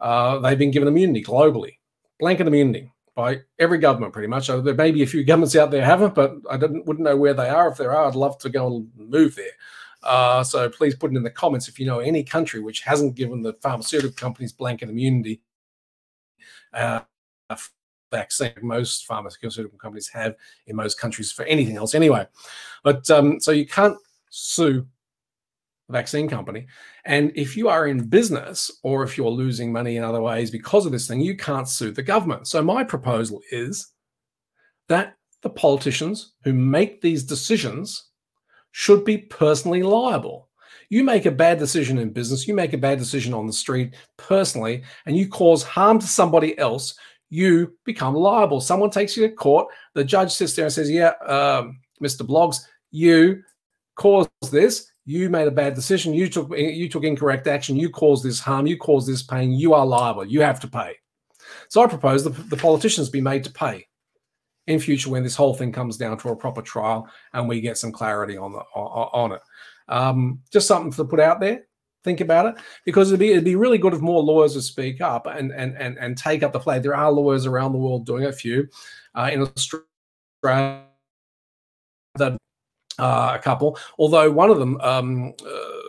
Uh, 0.00 0.38
they've 0.38 0.58
been 0.58 0.70
given 0.70 0.88
immunity 0.88 1.22
globally, 1.22 1.76
blanket 2.18 2.46
immunity 2.46 2.92
by 3.14 3.40
every 3.58 3.78
government 3.78 4.12
pretty 4.12 4.28
much. 4.28 4.46
So 4.46 4.60
there 4.60 4.74
may 4.74 4.90
be 4.90 5.02
a 5.02 5.06
few 5.06 5.24
governments 5.24 5.56
out 5.56 5.70
there 5.70 5.84
haven't, 5.84 6.14
but 6.14 6.34
I 6.50 6.56
wouldn't 6.56 7.00
know 7.00 7.16
where 7.16 7.34
they 7.34 7.48
are. 7.48 7.68
If 7.68 7.76
there 7.76 7.92
are, 7.92 8.06
I'd 8.06 8.14
love 8.14 8.38
to 8.38 8.48
go 8.48 8.66
and 8.66 8.90
move 8.96 9.34
there. 9.36 9.52
Uh, 10.02 10.42
so 10.42 10.68
please 10.70 10.94
put 10.94 11.12
it 11.12 11.16
in 11.16 11.22
the 11.22 11.30
comments 11.30 11.68
if 11.68 11.78
you 11.78 11.84
know 11.84 11.98
any 11.98 12.22
country 12.22 12.60
which 12.60 12.80
hasn't 12.80 13.14
given 13.14 13.42
the 13.42 13.52
pharmaceutical 13.60 14.16
companies 14.16 14.52
blanket 14.52 14.88
immunity 14.88 15.42
uh, 16.72 17.00
vaccine. 18.10 18.52
Most 18.62 19.06
pharmaceutical 19.06 19.78
companies 19.78 20.08
have 20.08 20.36
in 20.66 20.76
most 20.76 20.98
countries 20.98 21.30
for 21.32 21.44
anything 21.44 21.76
else 21.76 21.94
anyway. 21.94 22.26
But 22.82 23.10
um, 23.10 23.40
so 23.40 23.52
you 23.52 23.66
can't 23.66 23.96
sue 24.30 24.86
vaccine 25.90 26.28
company. 26.28 26.66
And 27.04 27.32
if 27.34 27.56
you 27.56 27.68
are 27.68 27.86
in 27.86 28.08
business 28.08 28.70
or 28.82 29.02
if 29.02 29.16
you're 29.16 29.30
losing 29.30 29.72
money 29.72 29.96
in 29.96 30.04
other 30.04 30.22
ways 30.22 30.50
because 30.50 30.86
of 30.86 30.92
this 30.92 31.06
thing, 31.06 31.20
you 31.20 31.36
can't 31.36 31.68
sue 31.68 31.92
the 31.92 32.02
government. 32.02 32.46
So 32.46 32.62
my 32.62 32.84
proposal 32.84 33.40
is 33.50 33.92
that 34.88 35.16
the 35.42 35.50
politicians 35.50 36.34
who 36.44 36.52
make 36.52 37.00
these 37.00 37.24
decisions 37.24 38.10
should 38.72 39.04
be 39.04 39.18
personally 39.18 39.82
liable. 39.82 40.48
You 40.88 41.04
make 41.04 41.26
a 41.26 41.30
bad 41.30 41.58
decision 41.58 41.98
in 41.98 42.12
business, 42.12 42.48
you 42.48 42.54
make 42.54 42.72
a 42.72 42.78
bad 42.78 42.98
decision 42.98 43.32
on 43.32 43.46
the 43.46 43.52
street 43.52 43.94
personally, 44.16 44.82
and 45.06 45.16
you 45.16 45.28
cause 45.28 45.62
harm 45.62 45.98
to 46.00 46.06
somebody 46.06 46.58
else, 46.58 46.98
you 47.28 47.76
become 47.84 48.14
liable. 48.14 48.60
Someone 48.60 48.90
takes 48.90 49.16
you 49.16 49.28
to 49.28 49.34
court, 49.34 49.68
the 49.94 50.04
judge 50.04 50.32
sits 50.32 50.54
there 50.54 50.66
and 50.66 50.74
says, 50.74 50.90
Yeah, 50.90 51.12
um, 51.26 51.80
Mr. 52.02 52.26
Bloggs, 52.26 52.58
you 52.90 53.42
caused 53.94 54.30
this 54.50 54.89
you 55.04 55.30
made 55.30 55.48
a 55.48 55.52
bad 55.52 55.74
decision 55.74 56.14
you 56.14 56.28
took 56.28 56.50
you 56.56 56.88
took 56.88 57.04
incorrect 57.04 57.46
action 57.46 57.76
you 57.76 57.90
caused 57.90 58.24
this 58.24 58.40
harm 58.40 58.66
you 58.66 58.76
caused 58.76 59.08
this 59.08 59.22
pain 59.22 59.52
you 59.52 59.74
are 59.74 59.86
liable 59.86 60.24
you 60.24 60.40
have 60.40 60.60
to 60.60 60.68
pay. 60.68 60.94
So 61.68 61.82
i 61.82 61.86
propose 61.86 62.22
the, 62.24 62.30
the 62.30 62.56
politicians 62.56 63.08
be 63.08 63.20
made 63.20 63.44
to 63.44 63.52
pay 63.52 63.86
in 64.66 64.78
future 64.78 65.10
when 65.10 65.22
this 65.22 65.34
whole 65.34 65.54
thing 65.54 65.72
comes 65.72 65.96
down 65.96 66.18
to 66.18 66.28
a 66.28 66.36
proper 66.36 66.62
trial 66.62 67.08
and 67.32 67.48
we 67.48 67.60
get 67.60 67.78
some 67.78 67.92
clarity 67.92 68.36
on 68.36 68.52
the 68.52 68.58
on, 68.74 69.32
it. 69.32 69.40
Um, 69.88 70.40
just 70.52 70.68
something 70.68 70.92
to 70.92 71.04
put 71.04 71.18
out 71.18 71.40
there 71.40 71.64
think 72.04 72.20
about 72.20 72.46
it 72.46 72.54
because 72.84 73.08
it'd 73.08 73.20
be, 73.20 73.30
it'd 73.30 73.44
be 73.44 73.56
really 73.56 73.76
good 73.78 73.92
if 73.92 74.00
more 74.00 74.22
lawyers 74.22 74.54
would 74.54 74.64
speak 74.64 75.00
up 75.00 75.26
and 75.26 75.52
and 75.52 75.76
and, 75.76 75.98
and 75.98 76.16
take 76.16 76.42
up 76.42 76.52
the 76.52 76.60
flag. 76.60 76.82
There 76.82 76.94
are 76.94 77.10
lawyers 77.10 77.46
around 77.46 77.72
the 77.72 77.78
world 77.78 78.06
doing 78.06 78.24
a 78.24 78.32
few 78.32 78.68
uh, 79.14 79.30
in 79.32 79.42
australia 79.42 80.84
that 82.16 82.36
uh, 82.98 83.32
a 83.34 83.38
couple. 83.38 83.78
Although 83.98 84.30
one 84.30 84.50
of 84.50 84.58
them, 84.58 84.80
um, 84.80 85.34
uh, 85.44 85.80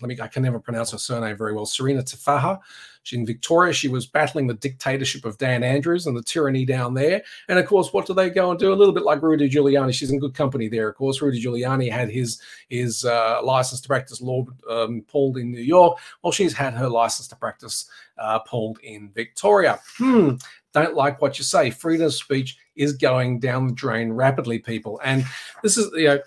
let 0.00 0.08
me, 0.08 0.18
I 0.20 0.26
can 0.26 0.42
never 0.42 0.58
pronounce 0.58 0.92
her 0.92 0.98
surname 0.98 1.36
very 1.36 1.54
well. 1.54 1.66
Serena 1.66 2.02
Teffaha. 2.02 2.60
She, 3.02 3.16
in 3.16 3.24
Victoria, 3.24 3.72
she 3.72 3.88
was 3.88 4.06
battling 4.06 4.46
the 4.46 4.54
dictatorship 4.54 5.24
of 5.24 5.38
Dan 5.38 5.62
Andrews 5.62 6.06
and 6.06 6.16
the 6.16 6.22
tyranny 6.22 6.66
down 6.66 6.92
there. 6.92 7.22
And 7.48 7.58
of 7.58 7.66
course, 7.66 7.92
what 7.92 8.06
do 8.06 8.12
they 8.12 8.28
go 8.28 8.50
and 8.50 8.60
do? 8.60 8.72
A 8.72 8.74
little 8.74 8.92
bit 8.92 9.04
like 9.04 9.22
Rudy 9.22 9.48
Giuliani. 9.48 9.94
She's 9.94 10.10
in 10.10 10.18
good 10.18 10.34
company 10.34 10.68
there. 10.68 10.88
Of 10.88 10.96
course, 10.96 11.22
Rudy 11.22 11.42
Giuliani 11.42 11.90
had 11.90 12.10
his 12.10 12.42
his 12.68 13.04
uh, 13.04 13.40
license 13.42 13.80
to 13.80 13.88
practice 13.88 14.20
law 14.20 14.44
um, 14.68 15.02
pulled 15.08 15.38
in 15.38 15.50
New 15.50 15.62
York. 15.62 15.98
Well, 16.22 16.32
she's 16.32 16.52
had 16.52 16.74
her 16.74 16.88
license 16.88 17.28
to 17.28 17.36
practice 17.36 17.88
uh, 18.18 18.40
pulled 18.40 18.78
in 18.80 19.10
Victoria. 19.14 19.80
Hmm. 19.96 20.34
Don't 20.72 20.94
like 20.94 21.20
what 21.20 21.38
you 21.38 21.44
say. 21.44 21.70
Freedom 21.70 22.06
of 22.06 22.14
speech 22.14 22.58
is 22.80 22.94
going 22.94 23.40
down 23.40 23.68
the 23.68 23.74
drain 23.74 24.12
rapidly, 24.12 24.58
people. 24.58 25.00
And 25.04 25.24
this 25.62 25.76
is 25.76 25.90
you 25.94 26.06
know. 26.06 26.20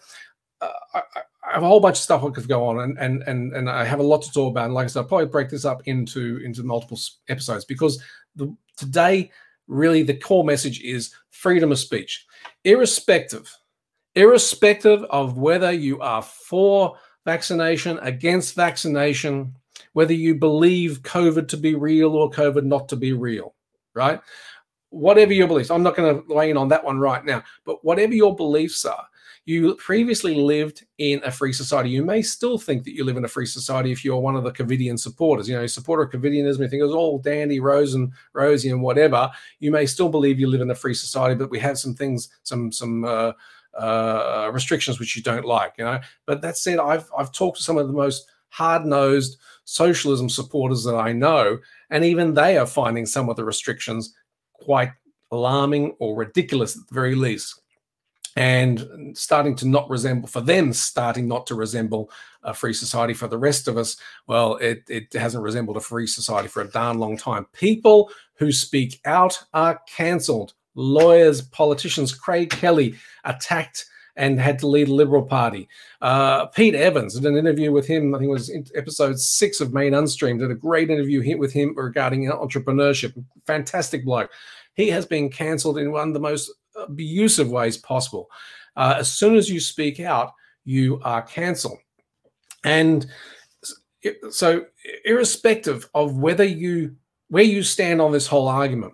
Uh, 0.61 0.71
I, 0.93 1.01
I 1.45 1.55
have 1.55 1.63
a 1.63 1.67
whole 1.67 1.81
bunch 1.81 1.97
of 1.97 2.03
stuff 2.03 2.23
I 2.23 2.29
could 2.29 2.47
go 2.47 2.65
on, 2.67 2.79
and 2.79 2.97
and 2.97 3.21
and 3.23 3.53
and 3.53 3.69
I 3.69 3.83
have 3.83 3.99
a 3.99 4.03
lot 4.03 4.21
to 4.21 4.31
talk 4.31 4.51
about. 4.51 4.65
And 4.65 4.73
like 4.73 4.85
I 4.85 4.87
said, 4.87 5.01
I'll 5.01 5.07
probably 5.07 5.25
break 5.27 5.49
this 5.49 5.65
up 5.65 5.81
into 5.87 6.37
into 6.37 6.63
multiple 6.63 6.97
episodes 7.27 7.65
because 7.65 8.01
the, 8.35 8.55
today 8.77 9.29
really 9.67 10.03
the 10.03 10.13
core 10.13 10.43
message 10.43 10.81
is 10.81 11.13
freedom 11.29 11.71
of 11.71 11.79
speech, 11.79 12.25
irrespective, 12.63 13.53
irrespective 14.15 15.03
of 15.05 15.37
whether 15.37 15.71
you 15.71 15.99
are 15.99 16.21
for 16.21 16.97
vaccination, 17.25 17.99
against 18.01 18.55
vaccination, 18.55 19.55
whether 19.93 20.13
you 20.13 20.35
believe 20.35 21.01
COVID 21.03 21.47
to 21.49 21.57
be 21.57 21.75
real 21.75 22.15
or 22.15 22.29
COVID 22.29 22.63
not 22.63 22.89
to 22.89 22.95
be 22.95 23.13
real, 23.13 23.53
right? 23.93 24.19
Whatever 24.93 25.33
your 25.33 25.47
beliefs, 25.47 25.71
I'm 25.71 25.81
not 25.81 25.95
going 25.95 26.15
to 26.15 26.33
weigh 26.33 26.51
in 26.51 26.57
on 26.57 26.67
that 26.67 26.85
one 26.85 26.99
right 26.99 27.25
now, 27.25 27.43
but 27.65 27.83
whatever 27.83 28.13
your 28.13 28.35
beliefs 28.35 28.85
are, 28.85 29.07
you 29.45 29.73
previously 29.75 30.35
lived 30.35 30.85
in 30.99 31.19
a 31.25 31.31
free 31.31 31.51
society. 31.51 31.89
You 31.89 32.05
may 32.05 32.21
still 32.21 32.59
think 32.59 32.83
that 32.83 32.93
you 32.93 33.03
live 33.03 33.17
in 33.17 33.25
a 33.25 33.27
free 33.27 33.47
society 33.47 33.91
if 33.91 34.05
you're 34.05 34.19
one 34.19 34.35
of 34.35 34.43
the 34.43 34.51
Covidian 34.51 34.97
supporters. 34.97 35.49
You 35.49 35.55
know, 35.55 35.65
supporter 35.67 36.03
of 36.03 36.11
Covidianism, 36.11 36.59
you 36.59 36.67
think 36.67 36.79
it 36.79 36.83
was 36.85 36.93
all 36.93 37.17
dandy, 37.17 37.59
rose 37.59 37.95
and 37.95 38.13
rosy 38.33 38.69
and 38.69 38.83
whatever. 38.83 39.31
You 39.59 39.71
may 39.71 39.85
still 39.87 40.09
believe 40.09 40.39
you 40.39 40.47
live 40.47 40.61
in 40.61 40.69
a 40.69 40.75
free 40.75 40.93
society, 40.93 41.35
but 41.35 41.49
we 41.49 41.59
have 41.59 41.79
some 41.79 41.95
things, 41.95 42.29
some 42.43 42.71
some 42.71 43.03
uh, 43.03 43.33
uh, 43.77 44.51
restrictions 44.53 44.99
which 44.99 45.15
you 45.17 45.23
don't 45.23 45.45
like. 45.45 45.73
You 45.77 45.85
know, 45.85 45.99
but 46.27 46.41
that 46.43 46.55
said, 46.55 46.79
I've 46.79 47.09
I've 47.17 47.31
talked 47.31 47.57
to 47.57 47.63
some 47.63 47.77
of 47.77 47.87
the 47.87 47.93
most 47.93 48.29
hard-nosed 48.49 49.39
socialism 49.65 50.29
supporters 50.29 50.83
that 50.83 50.95
I 50.95 51.11
know, 51.11 51.57
and 51.89 52.05
even 52.05 52.35
they 52.35 52.57
are 52.57 52.67
finding 52.67 53.05
some 53.07 53.27
of 53.27 53.35
the 53.35 53.43
restrictions 53.43 54.13
quite 54.63 54.91
alarming 55.31 55.95
or 55.99 56.15
ridiculous 56.15 56.77
at 56.77 56.87
the 56.87 56.93
very 56.93 57.15
least 57.15 57.61
and 58.35 59.15
starting 59.15 59.55
to 59.55 59.67
not 59.67 59.89
resemble 59.89 60.27
for 60.27 60.41
them 60.41 60.73
starting 60.73 61.27
not 61.27 61.45
to 61.45 61.55
resemble 61.55 62.09
a 62.43 62.53
free 62.53 62.73
society 62.73 63.13
for 63.13 63.27
the 63.27 63.37
rest 63.37 63.67
of 63.67 63.77
us 63.77 63.97
well 64.27 64.55
it, 64.55 64.83
it 64.89 65.11
hasn't 65.13 65.43
resembled 65.43 65.77
a 65.77 65.81
free 65.81 66.07
society 66.07 66.47
for 66.47 66.61
a 66.61 66.69
darn 66.69 66.97
long 66.97 67.17
time. 67.17 67.45
People 67.53 68.09
who 68.35 68.51
speak 68.51 68.99
out 69.05 69.41
are 69.53 69.79
cancelled. 69.87 70.53
Lawyers 70.75 71.41
politicians 71.41 72.13
craig 72.13 72.49
kelly 72.49 72.95
attacked 73.23 73.85
and 74.15 74.39
had 74.39 74.59
to 74.59 74.67
lead 74.67 74.87
the 74.87 74.93
liberal 74.93 75.23
party 75.23 75.67
uh, 76.01 76.45
pete 76.47 76.75
evans 76.75 77.15
did 77.15 77.25
an 77.25 77.37
interview 77.37 77.71
with 77.71 77.87
him 77.87 78.13
i 78.13 78.17
think 78.17 78.29
it 78.29 78.31
was 78.31 78.51
episode 78.75 79.19
six 79.19 79.61
of 79.61 79.73
main 79.73 79.93
unstream 79.93 80.39
did 80.39 80.51
a 80.51 80.55
great 80.55 80.89
interview 80.89 81.37
with 81.37 81.51
him 81.51 81.73
regarding 81.75 82.25
entrepreneurship 82.29 83.13
fantastic 83.45 84.05
bloke 84.05 84.29
he 84.75 84.89
has 84.89 85.05
been 85.05 85.29
cancelled 85.29 85.77
in 85.77 85.91
one 85.91 86.09
of 86.09 86.13
the 86.13 86.19
most 86.19 86.51
abusive 86.75 87.49
ways 87.49 87.77
possible. 87.77 88.29
Uh, 88.75 88.95
as 88.97 89.11
soon 89.11 89.35
as 89.35 89.49
you 89.49 89.59
speak 89.59 89.99
out, 89.99 90.33
you 90.65 90.99
are 91.03 91.21
cancelled. 91.21 91.77
And 92.63 93.05
so, 94.31 94.65
irrespective 95.05 95.89
of 95.93 96.17
whether 96.17 96.43
you 96.43 96.95
where 97.29 97.43
you 97.43 97.63
stand 97.63 98.01
on 98.01 98.11
this 98.11 98.27
whole 98.27 98.47
argument, 98.47 98.93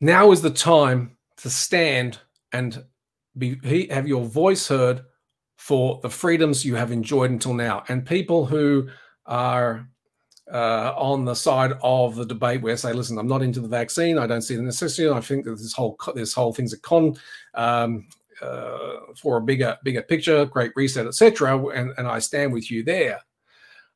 now 0.00 0.32
is 0.32 0.42
the 0.42 0.50
time 0.50 1.16
to 1.42 1.50
stand 1.50 2.18
and 2.52 2.84
be 3.36 3.58
have 3.90 4.06
your 4.06 4.24
voice 4.24 4.68
heard 4.68 5.02
for 5.56 6.00
the 6.02 6.10
freedoms 6.10 6.64
you 6.64 6.74
have 6.74 6.90
enjoyed 6.90 7.30
until 7.30 7.54
now. 7.54 7.84
And 7.88 8.04
people 8.04 8.46
who 8.46 8.88
are 9.26 9.88
uh, 10.52 10.92
on 10.96 11.24
the 11.24 11.34
side 11.34 11.72
of 11.82 12.16
the 12.16 12.26
debate 12.26 12.62
where 12.62 12.76
say, 12.76 12.92
listen, 12.92 13.18
I'm 13.18 13.28
not 13.28 13.42
into 13.42 13.60
the 13.60 13.68
vaccine. 13.68 14.18
I 14.18 14.26
don't 14.26 14.42
see 14.42 14.56
the 14.56 14.62
necessity. 14.62 15.08
I 15.08 15.20
think 15.20 15.44
that 15.44 15.52
this 15.52 15.72
whole 15.72 15.96
this 16.14 16.32
whole 16.32 16.52
thing's 16.52 16.72
a 16.72 16.80
con 16.80 17.16
um, 17.54 18.08
uh, 18.40 18.96
for 19.16 19.36
a 19.36 19.42
bigger 19.42 19.76
bigger 19.82 20.02
picture, 20.02 20.44
great 20.44 20.72
reset, 20.76 21.06
etc. 21.06 21.58
And, 21.68 21.92
and 21.96 22.06
I 22.06 22.18
stand 22.18 22.52
with 22.52 22.70
you 22.70 22.82
there. 22.82 23.20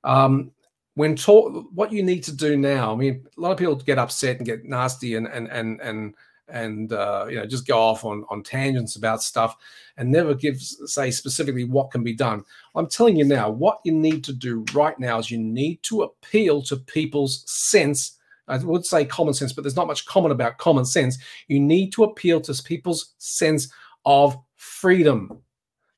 Um, 0.04 0.52
when 0.94 1.14
talk, 1.14 1.66
what 1.74 1.92
you 1.92 2.02
need 2.02 2.24
to 2.24 2.32
do 2.32 2.56
now. 2.56 2.92
I 2.92 2.96
mean, 2.96 3.26
a 3.36 3.40
lot 3.40 3.52
of 3.52 3.58
people 3.58 3.76
get 3.76 3.98
upset 3.98 4.38
and 4.38 4.46
get 4.46 4.64
nasty 4.64 5.14
and 5.14 5.26
and 5.26 5.48
and 5.48 5.80
and 5.80 6.14
and 6.48 6.92
uh, 6.92 7.26
you 7.28 7.36
know 7.36 7.46
just 7.46 7.66
go 7.66 7.78
off 7.78 8.04
on 8.04 8.24
on 8.30 8.42
tangents 8.42 8.96
about 8.96 9.22
stuff 9.22 9.56
and 9.96 10.10
never 10.10 10.34
give 10.34 10.60
say 10.60 11.10
specifically 11.10 11.64
what 11.64 11.90
can 11.90 12.02
be 12.02 12.14
done. 12.14 12.44
I'm 12.74 12.88
telling 12.88 13.16
you 13.16 13.24
now 13.24 13.50
what 13.50 13.80
you 13.84 13.92
need 13.92 14.24
to 14.24 14.32
do 14.32 14.64
right 14.72 14.98
now 14.98 15.18
is 15.18 15.30
you 15.30 15.38
need 15.38 15.82
to 15.84 16.02
appeal 16.02 16.62
to 16.62 16.76
people's 16.76 17.44
sense. 17.46 18.18
I 18.48 18.58
would 18.58 18.86
say 18.86 19.04
common 19.04 19.34
sense 19.34 19.52
but 19.52 19.62
there's 19.62 19.76
not 19.76 19.88
much 19.88 20.06
common 20.06 20.30
about 20.30 20.58
common 20.58 20.84
sense. 20.84 21.18
You 21.48 21.60
need 21.60 21.92
to 21.92 22.04
appeal 22.04 22.40
to 22.42 22.62
people's 22.62 23.14
sense 23.18 23.72
of 24.04 24.36
freedom 24.54 25.42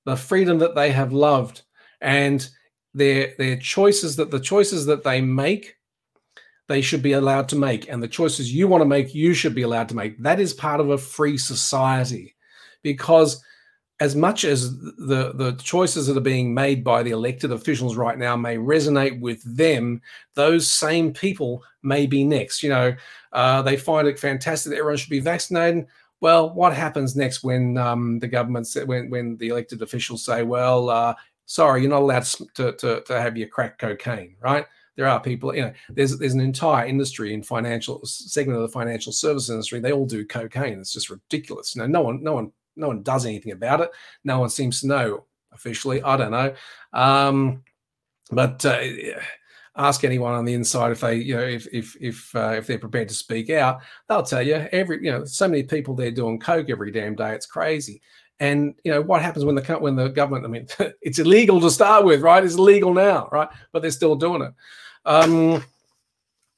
the 0.09 0.17
freedom 0.17 0.59
that 0.59 0.75
they 0.75 0.91
have 0.91 1.13
loved 1.13 1.63
and 2.01 2.49
their 2.95 3.35
their 3.37 3.57
choices 3.57 4.17
that 4.17 4.31
the 4.31 4.41
choices 4.41 4.87
that 4.87 5.05
they 5.05 5.21
make 5.21 5.77
they 6.69 6.81
should 6.81 7.03
be 7.03 7.13
allowed 7.13 7.49
to 7.49 7.57
make. 7.57 7.89
And 7.89 8.03
the 8.03 8.09
choices 8.09 8.53
you 8.53 8.69
want 8.69 8.83
to 8.83 8.87
make, 8.87 9.15
you 9.15 9.35
should 9.35 9.55
be 9.55 9.63
allowed 9.63 9.89
to 9.89 9.97
make. 9.97 10.19
That 10.23 10.39
is 10.39 10.53
part 10.53 10.81
of 10.81 10.91
a 10.91 10.99
free 10.99 11.39
society 11.39 12.37
because 12.83 13.43
as 14.01 14.15
much 14.15 14.45
as 14.45 14.79
the, 14.79 15.33
the 15.35 15.57
choices 15.61 16.07
that 16.07 16.17
are 16.17 16.21
being 16.21 16.55
made 16.55 16.85
by 16.85 17.03
the 17.03 17.11
elected 17.11 17.51
officials 17.51 17.97
right 17.97 18.17
now 18.17 18.37
may 18.37 18.57
resonate 18.57 19.19
with 19.19 19.43
them, 19.57 20.01
those 20.35 20.71
same 20.71 21.13
people 21.13 21.65
may 21.83 22.07
be 22.07 22.23
next. 22.23 22.63
You 22.63 22.69
know, 22.69 22.97
uh, 23.33 23.63
they 23.63 23.77
find 23.77 24.07
it 24.07 24.21
fantastic 24.21 24.71
that 24.71 24.79
everyone 24.79 24.99
should 24.99 25.11
be 25.11 25.21
vaccinated. 25.21 25.87
Well, 26.21 26.55
what 26.55 26.75
happens 26.75 27.17
next 27.17 27.43
when 27.43 27.77
um, 27.77 28.19
the 28.19 28.29
government, 28.29 28.69
when, 28.87 29.11
when 29.11 29.37
the 29.37 29.49
elected 29.49 29.83
officials 29.83 30.25
say, 30.25 30.43
well, 30.43 30.91
uh, 30.91 31.15
sorry, 31.47 31.81
you're 31.81 31.91
not 31.91 32.03
allowed 32.03 32.25
to, 32.55 32.73
to, 32.73 33.01
to 33.01 33.21
have 33.21 33.37
your 33.37 33.49
crack 33.49 33.79
cocaine, 33.79 34.37
right? 34.41 34.67
There 34.99 35.07
are 35.07 35.21
people, 35.21 35.55
you 35.55 35.63
know, 35.63 35.73
there's 35.91 36.19
there's 36.19 36.35
an 36.35 36.41
entire 36.41 36.85
industry 36.85 37.33
in 37.33 37.41
financial 37.41 38.05
segment 38.05 38.57
of 38.57 38.63
the 38.63 38.73
financial 38.73 39.13
service 39.13 39.49
industry. 39.49 39.79
They 39.79 39.93
all 39.93 40.07
do 40.07 40.27
cocaine. 40.27 40.81
It's 40.81 40.93
just 40.93 41.09
ridiculous. 41.09 41.77
You 41.77 41.83
know, 41.83 41.87
no 41.87 42.03
one, 42.03 42.21
no 42.21 42.33
one, 42.33 42.51
no 42.75 42.89
one 42.89 43.05
does 43.05 43.25
anything 43.25 43.53
about 43.53 43.81
it. 43.81 43.91
No 44.25 44.41
one 44.41 44.51
seems 44.51 44.81
to 44.81 44.89
know 44.89 45.25
officially. 45.53 46.03
I 46.03 46.17
don't 46.17 46.33
know. 46.33 46.53
Um, 46.93 47.63
but 48.33 48.67
uh, 48.67 48.81
ask 49.77 50.03
anyone 50.03 50.35
on 50.35 50.45
the 50.45 50.55
inside 50.55 50.91
if 50.91 51.01
they, 51.03 51.15
you 51.15 51.37
know, 51.37 51.45
if 51.45 51.69
if 51.73 51.97
if 52.01 52.35
uh, 52.35 52.55
if 52.59 52.67
they're 52.67 52.81
prepared 52.81 53.09
to 53.11 53.15
speak 53.15 53.51
out, 53.51 53.79
they'll 54.09 54.25
tell 54.25 54.43
you 54.43 54.69
every, 54.73 54.97
you 54.97 55.13
know, 55.13 55.25
so 55.25 55.47
many 55.47 55.63
people 55.63 55.95
there 55.95 56.11
doing 56.11 56.41
coke 56.41 56.71
every 56.71 56.91
damn 56.91 57.15
day. 57.15 57.37
It's 57.37 57.47
crazy. 57.47 58.03
And 58.41 58.75
you 58.83 58.91
know 58.91 59.01
what 59.01 59.23
happens 59.23 59.45
when 59.45 59.55
the 59.55 59.63
when 59.79 59.95
the 59.95 60.09
government? 60.09 60.45
I 60.45 60.49
mean, 60.49 60.67
it's 61.03 61.21
illegal 61.21 61.61
to 61.61 61.71
start 61.71 62.05
with, 62.05 62.21
right? 62.21 62.43
It's 62.43 62.57
illegal 62.57 62.93
now, 62.93 63.29
right? 63.31 63.49
But 63.73 63.83
they're 63.83 63.93
still 63.93 64.17
doing 64.17 64.43
it. 64.43 64.53
Um, 65.05 65.65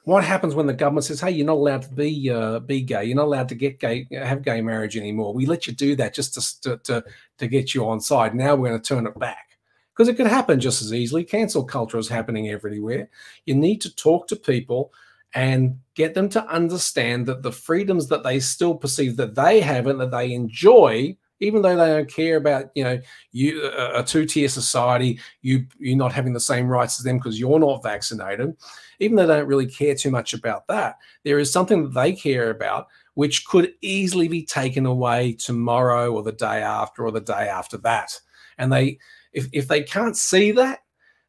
what 0.04 0.24
happens 0.24 0.54
when 0.54 0.66
the 0.66 0.72
government 0.72 1.04
says, 1.04 1.20
"Hey, 1.20 1.30
you're 1.30 1.46
not 1.46 1.54
allowed 1.54 1.82
to 1.82 1.90
be 1.90 2.30
uh, 2.30 2.60
be 2.60 2.80
gay. 2.82 3.04
You're 3.04 3.16
not 3.16 3.26
allowed 3.26 3.48
to 3.50 3.54
get 3.54 3.78
gay, 3.80 4.06
have 4.10 4.42
gay 4.42 4.60
marriage 4.60 4.96
anymore. 4.96 5.34
We 5.34 5.46
let 5.46 5.66
you 5.66 5.72
do 5.72 5.94
that 5.96 6.14
just 6.14 6.62
to 6.62 6.78
to 6.78 7.04
to 7.38 7.46
get 7.46 7.74
you 7.74 7.86
on 7.88 8.00
side. 8.00 8.34
Now 8.34 8.56
we're 8.56 8.70
going 8.70 8.80
to 8.80 8.88
turn 8.88 9.06
it 9.06 9.18
back 9.18 9.58
because 9.92 10.08
it 10.08 10.16
could 10.16 10.26
happen 10.26 10.58
just 10.58 10.82
as 10.82 10.94
easily. 10.94 11.24
Cancel 11.24 11.64
culture 11.64 11.98
is 11.98 12.08
happening 12.08 12.48
everywhere. 12.48 13.10
You 13.44 13.54
need 13.54 13.80
to 13.82 13.94
talk 13.94 14.26
to 14.28 14.36
people 14.36 14.92
and 15.34 15.78
get 15.94 16.14
them 16.14 16.28
to 16.30 16.44
understand 16.46 17.26
that 17.26 17.42
the 17.42 17.52
freedoms 17.52 18.08
that 18.08 18.24
they 18.24 18.40
still 18.40 18.74
perceive 18.74 19.16
that 19.16 19.34
they 19.34 19.60
have 19.60 19.86
and 19.86 20.00
that 20.00 20.10
they 20.10 20.32
enjoy 20.32 21.16
even 21.40 21.62
though 21.62 21.76
they 21.76 21.86
don't 21.86 22.08
care 22.08 22.36
about 22.36 22.70
you 22.74 22.84
know 22.84 23.00
you 23.32 23.70
a 23.94 24.02
two-tier 24.02 24.48
society 24.48 25.18
you 25.42 25.66
you're 25.78 25.96
not 25.96 26.12
having 26.12 26.32
the 26.32 26.40
same 26.40 26.68
rights 26.68 27.00
as 27.00 27.04
them 27.04 27.18
because 27.18 27.40
you're 27.40 27.58
not 27.58 27.82
vaccinated 27.82 28.54
even 28.98 29.16
though 29.16 29.26
they 29.26 29.36
don't 29.36 29.48
really 29.48 29.66
care 29.66 29.94
too 29.94 30.10
much 30.10 30.34
about 30.34 30.66
that 30.68 30.96
there 31.24 31.38
is 31.38 31.52
something 31.52 31.82
that 31.82 31.94
they 31.94 32.12
care 32.12 32.50
about 32.50 32.86
which 33.14 33.44
could 33.44 33.74
easily 33.82 34.28
be 34.28 34.44
taken 34.44 34.86
away 34.86 35.32
tomorrow 35.34 36.12
or 36.12 36.22
the 36.22 36.32
day 36.32 36.62
after 36.62 37.04
or 37.04 37.10
the 37.10 37.20
day 37.20 37.48
after 37.48 37.76
that. 37.76 38.18
And 38.58 38.72
they 38.72 38.98
if, 39.32 39.46
if 39.52 39.68
they 39.68 39.82
can't 39.82 40.16
see 40.16 40.52
that 40.52 40.80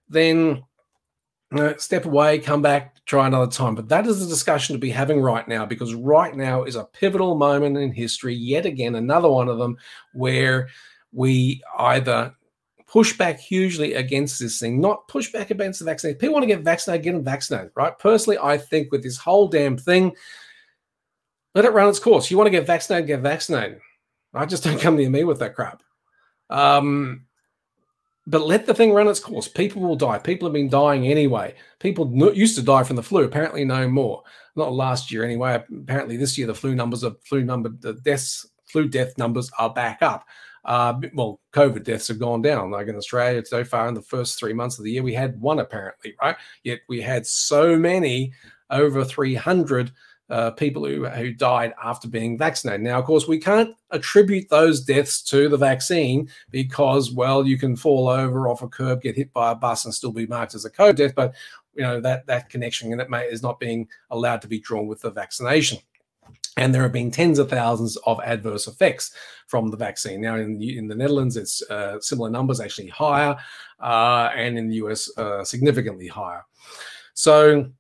then 0.10 0.64
you 1.52 1.58
know, 1.58 1.76
step 1.78 2.06
away, 2.06 2.40
come 2.40 2.62
back, 2.62 3.01
try 3.12 3.28
another 3.28 3.52
time. 3.52 3.76
But 3.76 3.90
that 3.90 4.08
is 4.08 4.22
the 4.22 4.26
discussion 4.26 4.74
to 4.74 4.80
be 4.80 4.90
having 4.90 5.20
right 5.20 5.46
now 5.46 5.66
because 5.66 5.94
right 5.94 6.34
now 6.34 6.64
is 6.64 6.78
a 6.78 6.86
pivotal 6.86 7.36
moment 7.36 7.78
in 7.78 7.92
history, 7.92 8.34
yet 8.34 8.66
again, 8.66 8.96
another 8.96 9.30
one 9.30 9.50
of 9.50 9.58
them 9.58 9.78
where 10.14 10.70
we 11.12 11.62
either 11.78 12.34
push 12.88 13.18
back 13.18 13.38
hugely 13.38 13.96
against 13.96 14.40
this 14.40 14.60
thing, 14.60 14.80
not 14.80 15.10
push 15.10 15.30
back 15.30 15.52
against 15.52 15.80
the 15.80 15.86
vaccine. 15.86 16.16
People 16.16 16.36
want 16.36 16.44
to 16.44 16.48
get 16.48 16.62
vaccinated, 16.62 17.04
get 17.04 17.12
them 17.12 17.24
vaccinated, 17.24 17.72
right? 17.76 18.00
Personally, 18.00 18.40
I 18.42 18.58
think 18.58 18.94
with 18.94 19.04
this 19.04 19.18
whole 19.18 19.50
damn 19.50 19.78
thing, 19.78 20.16
let 21.54 21.66
it 21.66 21.74
run 21.74 21.90
its 21.90 22.00
course. 22.00 22.32
You 22.32 22.38
want 22.38 22.48
to 22.48 22.52
get 22.52 22.66
vaccinated, 22.66 23.08
get 23.08 23.20
vaccinated. 23.20 23.82
I 24.34 24.46
just 24.46 24.64
don't 24.64 24.80
come 24.80 24.96
near 24.96 25.10
me 25.10 25.26
with 25.26 25.40
that 25.40 25.54
crap. 25.54 25.84
Um, 26.50 27.26
but 28.28 28.46
let 28.46 28.66
the 28.66 28.74
thing 28.74 28.94
run 28.94 29.08
its 29.08 29.20
course. 29.20 29.48
People 29.48 29.82
will 29.82 29.96
die. 29.96 30.20
People 30.20 30.48
have 30.48 30.54
been 30.54 30.70
dying 30.70 31.08
anyway. 31.08 31.56
People 31.80 32.34
used 32.34 32.56
to 32.56 32.62
die 32.62 32.84
from 32.84 32.96
the 32.96 33.04
flu. 33.04 33.24
Apparently, 33.24 33.66
no 33.66 33.88
more. 33.88 34.24
Not 34.56 34.74
last 34.74 35.12
year 35.12 35.24
anyway. 35.24 35.64
Apparently, 35.72 36.18
this 36.18 36.38
year 36.38 36.48
the 36.48 36.54
flu 36.54 36.76
numbers 36.76 37.04
of 37.04 37.18
flu 37.24 37.44
number 37.44 37.70
the 37.70 37.94
deaths, 37.94 38.46
flu 38.66 38.88
death 38.88 39.18
numbers 39.18 39.50
are 39.58 39.74
back 39.74 40.02
up. 40.02 40.26
Uh, 40.64 40.94
well, 41.16 41.40
COVID 41.54 41.84
deaths 41.84 42.08
have 42.10 42.20
gone 42.20 42.42
down. 42.42 42.70
Like 42.70 42.88
in 42.88 42.96
Australia, 42.96 43.44
so 43.46 43.64
far 43.64 43.88
in 43.88 43.96
the 43.96 44.02
first 44.02 44.38
three 44.38 44.54
months 44.54 44.78
of 44.78 44.86
the 44.86 44.92
year, 44.92 45.04
we 45.04 45.14
had 45.14 45.40
one 45.42 45.60
apparently, 45.60 46.16
right? 46.22 46.36
Yet 46.64 46.82
we 46.88 47.02
had 47.02 47.26
so 47.26 47.76
many, 47.76 48.34
over 48.70 49.04
300 49.04 49.92
uh, 50.32 50.52
people 50.52 50.86
who, 50.86 51.06
who 51.06 51.34
died 51.34 51.74
after 51.84 52.08
being 52.08 52.38
vaccinated. 52.38 52.82
Now, 52.82 52.98
of 52.98 53.06
course, 53.06 53.28
we 53.28 53.38
can't 53.38 53.76
attribute 53.92 54.50
those 54.50 54.82
deaths 54.82 55.22
to 55.24 55.50
the 55.50 55.58
vaccine 55.58 56.30
because, 56.50 57.12
well, 57.12 57.46
you 57.46 57.58
can 57.58 57.76
fall 57.76 58.08
over 58.08 58.48
off 58.48 58.62
a 58.62 58.68
curb, 58.68 59.02
get 59.02 59.18
hit 59.18 59.34
by 59.34 59.52
a 59.52 59.56
bus, 59.56 59.86
and 59.86 59.94
still 59.94 60.14
be 60.14 60.26
marked 60.26 60.56
as 60.56 60.66
a 60.66 60.72
COVID 60.72 60.96
death. 60.96 61.16
But 61.16 61.36
you 61.76 61.84
know 61.84 62.02
that 62.02 62.26
that 62.28 62.50
connection 62.50 62.92
and 62.92 63.02
it 63.02 63.10
may, 63.10 63.26
is 63.26 63.44
not 63.44 63.60
being 63.60 63.88
allowed 64.10 64.42
to 64.42 64.48
be 64.48 64.60
drawn 64.60 64.88
with 64.88 65.02
the 65.02 65.12
vaccination. 65.12 65.80
And 66.58 66.74
there 66.74 66.82
have 66.82 66.92
been 66.92 67.12
tens 67.12 67.40
of 67.40 67.50
thousands 67.50 67.98
of 68.06 68.20
adverse 68.22 68.68
effects 68.68 69.14
from 69.48 69.70
the 69.70 69.78
vaccine. 69.78 70.22
Now, 70.22 70.36
in, 70.36 70.62
in 70.62 70.88
the 70.88 70.96
Netherlands, 70.96 71.38
it's 71.38 71.62
uh, 71.70 72.00
similar 72.02 72.30
numbers, 72.30 72.60
actually 72.60 72.88
higher, 72.88 73.38
uh, 73.80 74.30
and 74.36 74.58
in 74.58 74.70
the 74.70 74.76
US, 74.76 75.10
uh, 75.18 75.46
significantly 75.46 76.08
higher. 76.08 76.46
So, 77.14 77.72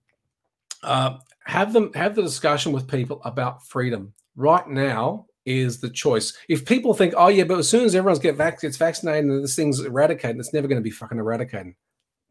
uh, 0.84 1.17
have 1.51 1.74
them 1.74 1.91
have 1.96 2.15
the 2.15 2.22
discussion 2.22 2.72
with 2.72 2.88
people 2.88 3.22
about 3.25 3.67
freedom. 3.67 4.13
Right 4.38 4.65
now 4.70 5.25
is 5.46 5.81
the 5.81 5.89
choice. 5.89 6.31
If 6.48 6.65
people 6.65 6.93
think, 6.93 7.13
oh 7.17 7.27
yeah, 7.27 7.43
but 7.43 7.60
as 7.60 7.67
soon 7.67 7.84
as 7.84 7.93
everyone's 7.93 8.20
get 8.20 8.38
vac- 8.38 8.62
gets 8.62 8.77
vaccinated 8.77 9.25
and 9.29 9.43
this 9.43 9.58
thing's 9.58 9.81
eradicated, 9.81 10.39
it's 10.39 10.53
never 10.53 10.70
going 10.70 10.79
to 10.79 10.84
be 10.84 10.91
fucking 10.91 11.17
eradicated. 11.17 11.74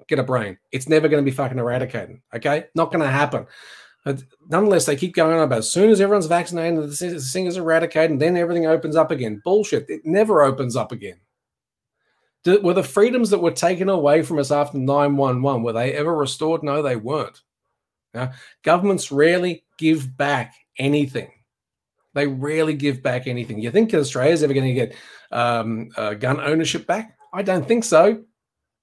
Get 0.08 0.18
a 0.18 0.22
brain. 0.22 0.56
It's 0.72 0.88
never 0.88 1.06
going 1.06 1.22
to 1.22 1.30
be 1.30 1.36
fucking 1.36 1.58
eradicated. 1.58 2.18
Okay, 2.34 2.64
not 2.74 2.90
going 2.90 3.02
to 3.02 3.10
happen. 3.10 3.46
But 4.06 4.24
nonetheless, 4.48 4.86
they 4.86 4.96
keep 4.96 5.14
going 5.14 5.36
on 5.36 5.42
about 5.42 5.58
as 5.58 5.70
soon 5.70 5.90
as 5.90 6.00
everyone's 6.00 6.24
vaccinated, 6.24 6.78
the 6.78 7.20
thing 7.20 7.44
is 7.44 7.58
eradicated, 7.58 8.12
and 8.12 8.22
then 8.22 8.38
everything 8.38 8.64
opens 8.64 8.96
up 8.96 9.10
again. 9.10 9.42
Bullshit. 9.44 9.84
It 9.90 10.00
never 10.06 10.40
opens 10.40 10.76
up 10.76 10.92
again. 10.92 11.20
Were 12.46 12.72
the 12.72 12.82
freedoms 12.82 13.28
that 13.28 13.42
were 13.42 13.50
taken 13.50 13.90
away 13.90 14.22
from 14.22 14.38
us 14.38 14.50
after 14.50 14.78
911, 14.78 15.62
were 15.62 15.74
they 15.74 15.92
ever 15.92 16.16
restored? 16.16 16.62
No, 16.62 16.80
they 16.80 16.96
weren't. 16.96 17.42
Now, 18.14 18.32
governments 18.62 19.12
rarely 19.12 19.64
give 19.78 20.16
back 20.16 20.54
anything. 20.78 21.30
They 22.14 22.26
rarely 22.26 22.74
give 22.74 23.02
back 23.02 23.26
anything. 23.26 23.60
You 23.60 23.70
think 23.70 23.94
Australia's 23.94 24.42
ever 24.42 24.52
going 24.52 24.66
to 24.66 24.74
get 24.74 24.94
um, 25.30 25.90
uh, 25.96 26.14
gun 26.14 26.40
ownership 26.40 26.86
back? 26.86 27.16
I 27.32 27.42
don't 27.42 27.66
think 27.66 27.84
so. 27.84 28.24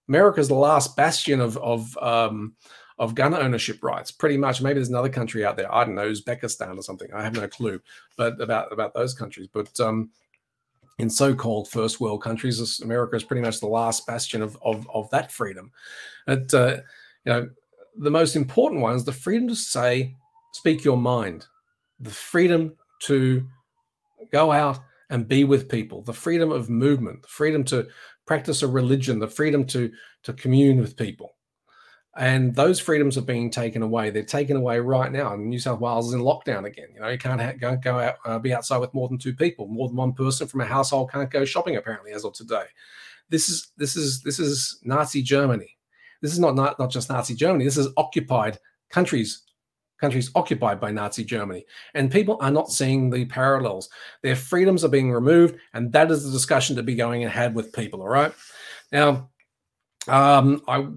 America's 0.08 0.48
the 0.48 0.56
last 0.56 0.96
bastion 0.96 1.42
of 1.42 1.58
of 1.58 1.98
um, 1.98 2.56
of 3.00 3.16
gun 3.16 3.34
ownership 3.34 3.84
rights. 3.84 4.12
Pretty 4.12 4.38
much. 4.38 4.62
Maybe 4.62 4.76
there's 4.76 4.90
another 4.90 5.10
country 5.10 5.46
out 5.46 5.58
there. 5.58 5.74
I 5.74 5.84
don't 5.84 5.96
know, 5.96 6.10
Uzbekistan 6.10 6.78
or 6.78 6.82
something. 6.82 7.10
I 7.14 7.24
have 7.24 7.36
no 7.36 7.48
clue, 7.48 7.82
but 8.16 8.40
about 8.40 8.72
about 8.72 8.94
those 8.94 9.14
countries. 9.14 9.48
But 9.52 9.78
um, 9.80 10.10
in 11.00 11.10
so-called 11.10 11.70
first 11.70 12.00
world 12.00 12.24
countries, 12.24 12.80
America 12.80 13.16
is 13.16 13.24
pretty 13.24 13.42
much 13.42 13.60
the 13.60 13.68
last 13.68 14.08
bastion 14.08 14.42
of 14.42 14.58
of, 14.62 14.90
of 14.94 15.10
that 15.10 15.32
freedom. 15.32 15.72
But 16.26 16.54
uh, 16.54 16.78
you 17.26 17.34
know, 17.34 17.50
the 17.98 18.12
most 18.12 18.36
important 18.36 18.82
one 18.82 18.96
is 18.96 19.06
the 19.06 19.12
freedom 19.12 19.48
to 19.48 19.56
say, 19.56 20.16
speak 20.54 20.84
your 20.84 20.98
mind, 20.98 21.46
the 22.00 22.10
freedom 22.10 22.76
to 23.04 23.48
go 24.32 24.52
out 24.52 24.80
and 25.10 25.28
be 25.28 25.44
with 25.44 25.70
people, 25.70 26.02
the 26.02 26.14
freedom 26.14 26.52
of 26.52 26.70
movement, 26.70 27.22
the 27.22 27.28
freedom 27.28 27.64
to 27.66 27.88
practice 28.26 28.62
a 28.62 28.68
religion, 28.68 29.20
the 29.20 29.28
freedom 29.28 29.66
to 29.66 29.92
to 30.24 30.34
commune 30.34 30.80
with 30.80 30.98
people. 30.98 31.36
And 32.18 32.56
those 32.56 32.80
freedoms 32.80 33.16
are 33.18 33.22
being 33.22 33.52
taken 33.52 33.84
away. 33.84 34.10
They're 34.10 34.24
taken 34.24 34.58
away 34.58 34.80
right 34.80 35.12
now. 35.12 35.34
And 35.34 35.48
New 35.48 35.60
South 35.60 35.80
Wales 35.80 36.08
is 36.08 36.14
in 36.14 36.22
lockdown 36.22 36.66
again. 36.66 36.88
You 36.96 37.02
know, 37.02 37.10
you 37.10 37.18
can't 37.20 37.40
ha- 37.40 37.54
go, 37.60 37.76
go 37.76 38.00
out, 38.00 38.16
uh, 38.26 38.40
be 38.40 38.54
outside 38.56 38.80
with 38.80 38.94
more 38.96 39.08
than 39.08 39.20
two 39.20 39.36
people. 39.36 39.68
More 39.68 39.88
than 39.88 39.98
one 39.98 40.14
person 40.14 40.48
from 40.48 40.62
a 40.62 40.66
household 40.66 41.12
can't 41.12 41.30
go 41.30 41.46
shopping. 41.46 41.76
Apparently, 41.76 42.14
as 42.14 42.26
of 42.26 42.34
today, 42.34 42.66
this 43.30 43.50
is 43.50 43.72
this 43.78 43.96
is 43.96 44.22
this 44.24 44.40
is 44.40 44.80
Nazi 44.84 45.22
Germany. 45.22 45.77
This 46.22 46.34
is 46.34 46.40
not 46.40 46.56
not, 46.56 46.80
not 46.80 46.92
just 46.92 47.10
Nazi 47.10 47.36
Germany. 47.36 47.66
This 47.66 47.78
is 47.78 47.90
occupied 47.98 48.60
countries 48.90 49.44
countries 50.00 50.32
occupied 50.36 50.80
by 50.80 50.92
Nazi 50.92 51.24
Germany. 51.24 51.66
And 51.94 52.12
people 52.12 52.38
are 52.42 52.52
not 52.52 52.72
seeing 52.72 53.10
the 53.10 53.26
parallels. 53.26 53.90
Their 54.22 54.36
freedoms 54.36 54.86
are 54.86 54.90
being 54.90 55.12
removed, 55.12 55.58
and 55.74 55.92
that 55.94 56.12
is 56.12 56.24
the 56.24 56.32
discussion 56.32 56.76
to 56.76 56.84
be 56.84 56.96
going 56.96 57.24
ahead 57.24 57.56
with 57.56 57.74
people. 57.74 58.02
All 58.02 58.08
right. 58.08 58.34
Now, 58.92 59.30
um, 60.08 60.62
I 60.68 60.88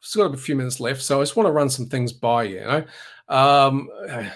still 0.00 0.28
got 0.28 0.34
a 0.34 0.40
few 0.40 0.56
minutes 0.56 0.80
left, 0.80 1.02
so 1.02 1.20
I 1.20 1.22
just 1.22 1.36
want 1.36 1.46
to 1.46 1.52
run 1.52 1.70
some 1.70 1.86
things 1.86 2.12
by 2.12 2.44
you. 2.44 2.60
you 2.60 2.64
know? 2.64 2.84
um, 3.28 3.88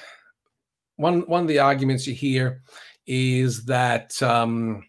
one 0.97 1.21
one 1.23 1.43
of 1.43 1.49
the 1.49 1.59
arguments 1.59 2.07
you 2.07 2.15
hear 2.15 2.63
is 3.07 3.65
that 3.65 4.21
um, 4.23 4.85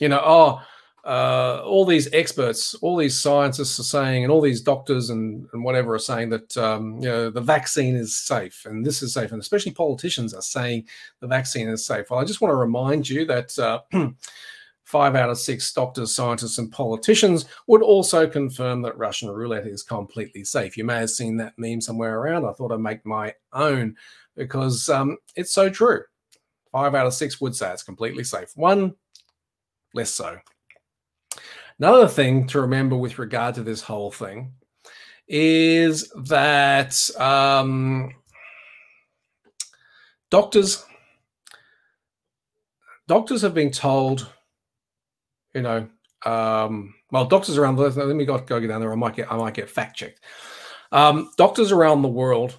you 0.00 0.08
know, 0.08 0.20
oh, 0.24 0.62
uh, 1.04 1.62
all 1.64 1.84
these 1.84 2.10
experts, 2.14 2.74
all 2.76 2.96
these 2.96 3.18
scientists 3.18 3.78
are 3.78 3.84
saying, 3.84 4.24
and 4.24 4.32
all 4.32 4.40
these 4.40 4.62
doctors 4.62 5.10
and, 5.10 5.46
and 5.52 5.62
whatever 5.62 5.94
are 5.94 5.98
saying 5.98 6.30
that 6.30 6.56
um, 6.56 6.94
you 6.94 7.08
know 7.08 7.30
the 7.30 7.40
vaccine 7.40 7.94
is 7.94 8.16
safe 8.16 8.64
and 8.64 8.84
this 8.84 9.02
is 9.02 9.12
safe, 9.12 9.32
and 9.32 9.40
especially 9.40 9.72
politicians 9.72 10.32
are 10.32 10.42
saying 10.42 10.86
the 11.20 11.26
vaccine 11.26 11.68
is 11.68 11.84
safe. 11.84 12.10
Well, 12.10 12.20
I 12.20 12.24
just 12.24 12.40
want 12.40 12.52
to 12.52 12.56
remind 12.56 13.08
you 13.08 13.26
that. 13.26 13.58
Uh, 13.58 13.80
five 14.84 15.16
out 15.16 15.30
of 15.30 15.38
six 15.38 15.72
doctors, 15.72 16.14
scientists, 16.14 16.58
and 16.58 16.70
politicians 16.70 17.46
would 17.66 17.82
also 17.82 18.28
confirm 18.28 18.82
that 18.82 18.96
Russian 18.98 19.30
roulette 19.30 19.66
is 19.66 19.82
completely 19.82 20.44
safe. 20.44 20.76
You 20.76 20.84
may 20.84 20.96
have 20.96 21.10
seen 21.10 21.38
that 21.38 21.54
meme 21.56 21.80
somewhere 21.80 22.18
around. 22.18 22.44
I 22.44 22.52
thought 22.52 22.70
I'd 22.70 22.80
make 22.80 23.04
my 23.04 23.34
own 23.54 23.96
because 24.36 24.88
um, 24.90 25.16
it's 25.36 25.52
so 25.52 25.70
true. 25.70 26.02
Five 26.70 26.94
out 26.94 27.06
of 27.06 27.14
six 27.14 27.40
would 27.40 27.56
say 27.56 27.72
it's 27.72 27.82
completely 27.82 28.24
safe. 28.24 28.50
One, 28.56 28.94
less 29.94 30.10
so. 30.10 30.38
Another 31.78 32.08
thing 32.08 32.46
to 32.48 32.60
remember 32.60 32.96
with 32.96 33.18
regard 33.18 33.54
to 33.56 33.62
this 33.62 33.82
whole 33.82 34.10
thing 34.10 34.52
is 35.26 36.10
that 36.28 36.94
um, 37.18 38.14
doctors 40.30 40.84
doctors 43.08 43.42
have 43.42 43.54
been 43.54 43.70
told 43.70 44.28
you 45.54 45.62
know, 45.62 45.88
um, 46.26 46.94
well, 47.10 47.24
doctors 47.24 47.56
around 47.56 47.76
the 47.76 47.82
let 47.90 48.16
me 48.16 48.24
go, 48.24 48.38
go 48.38 48.60
down 48.66 48.80
there. 48.80 48.92
I 48.92 48.96
might 48.96 49.16
get 49.16 49.32
I 49.32 49.36
might 49.36 49.54
get 49.54 49.70
fact 49.70 49.96
checked. 49.96 50.20
Um, 50.92 51.30
doctors 51.36 51.72
around 51.72 52.02
the 52.02 52.08
world 52.08 52.58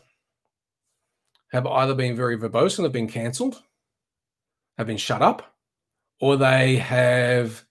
have 1.51 1.67
either 1.67 1.93
been 1.93 2.15
very 2.15 2.37
verbose 2.37 2.77
and 2.77 2.85
have 2.85 2.93
been 2.93 3.07
cancelled, 3.07 3.61
have 4.77 4.87
been 4.87 4.97
shut 4.97 5.21
up, 5.21 5.55
or 6.19 6.37
they 6.37 6.77
have 6.77 7.64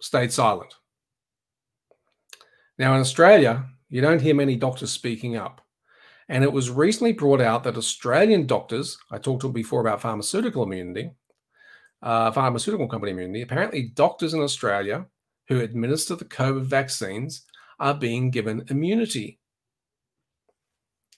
stayed 0.00 0.32
silent. 0.32 0.74
Now, 2.78 2.94
in 2.94 3.00
Australia, 3.00 3.64
you 3.88 4.00
don't 4.00 4.20
hear 4.20 4.34
many 4.34 4.56
doctors 4.56 4.90
speaking 4.90 5.36
up. 5.36 5.60
And 6.28 6.42
it 6.42 6.52
was 6.52 6.70
recently 6.70 7.12
brought 7.12 7.40
out 7.40 7.64
that 7.64 7.76
Australian 7.76 8.46
doctors, 8.46 8.98
I 9.10 9.18
talked 9.18 9.42
to 9.42 9.48
before 9.48 9.80
about 9.80 10.02
pharmaceutical 10.02 10.64
immunity, 10.64 11.10
uh, 12.02 12.32
pharmaceutical 12.32 12.88
company 12.88 13.12
immunity, 13.12 13.42
apparently 13.42 13.92
doctors 13.94 14.34
in 14.34 14.40
Australia 14.40 15.06
who 15.48 15.60
administer 15.60 16.16
the 16.16 16.24
COVID 16.24 16.62
vaccines 16.62 17.44
are 17.78 17.94
being 17.94 18.30
given 18.30 18.66
immunity. 18.68 19.38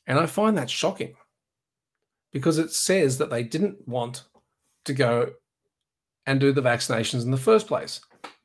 And 0.06 0.18
I 0.18 0.26
find 0.26 0.56
that 0.58 0.70
shocking 0.70 1.14
because 2.32 2.58
it 2.58 2.72
says 2.72 3.18
that 3.18 3.30
they 3.30 3.42
didn't 3.42 3.88
want 3.88 4.24
to 4.84 4.92
go 4.92 5.32
and 6.26 6.38
do 6.38 6.52
the 6.52 6.62
vaccinations 6.62 7.24
in 7.24 7.30
the 7.30 7.36
first 7.38 7.66
place. 7.66 8.00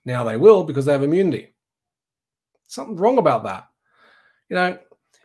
Now 0.06 0.24
they 0.24 0.38
will 0.38 0.64
because 0.64 0.86
they 0.86 0.92
have 0.92 1.04
immunity. 1.04 1.54
Something 2.68 2.96
wrong 2.96 3.18
about 3.18 3.44
that. 3.44 3.68
You 4.50 4.56
know, 4.56 4.78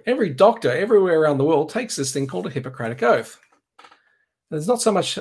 every 0.07 0.31
doctor 0.31 0.71
everywhere 0.71 1.21
around 1.21 1.39
the 1.39 1.45
world 1.45 1.71
takes 1.71 1.97
this 1.97 2.13
thing 2.13 2.27
called 2.27 2.47
a 2.47 2.51
Hippocratic 2.51 3.03
Oath. 3.03 3.39
There's 4.51 4.69
not 4.69 4.81
so 4.81 4.93
much 4.93 5.19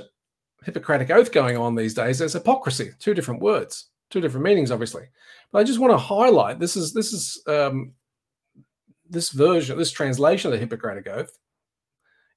Hippocratic 0.63 1.09
oath 1.11 1.31
going 1.31 1.55
on 1.55 1.75
these 1.75 1.93
days, 1.93 2.19
there's 2.19 2.33
hypocrisy. 2.33 2.91
Two 2.99 3.13
different 3.13 3.41
words, 3.41 3.89
two 4.09 4.19
different 4.19 4.43
meanings, 4.43 4.71
obviously. 4.71 5.03
But 5.51 5.59
I 5.59 5.63
just 5.63 5.79
want 5.79 5.93
to 5.93 5.97
highlight 5.97 6.59
this 6.59 6.75
is 6.75 6.93
this 6.93 7.13
is 7.13 7.41
um, 7.47 7.93
this 9.09 9.29
version, 9.29 9.77
this 9.77 9.91
translation 9.91 10.49
of 10.49 10.53
the 10.53 10.59
Hippocratic 10.59 11.07
oath 11.07 11.37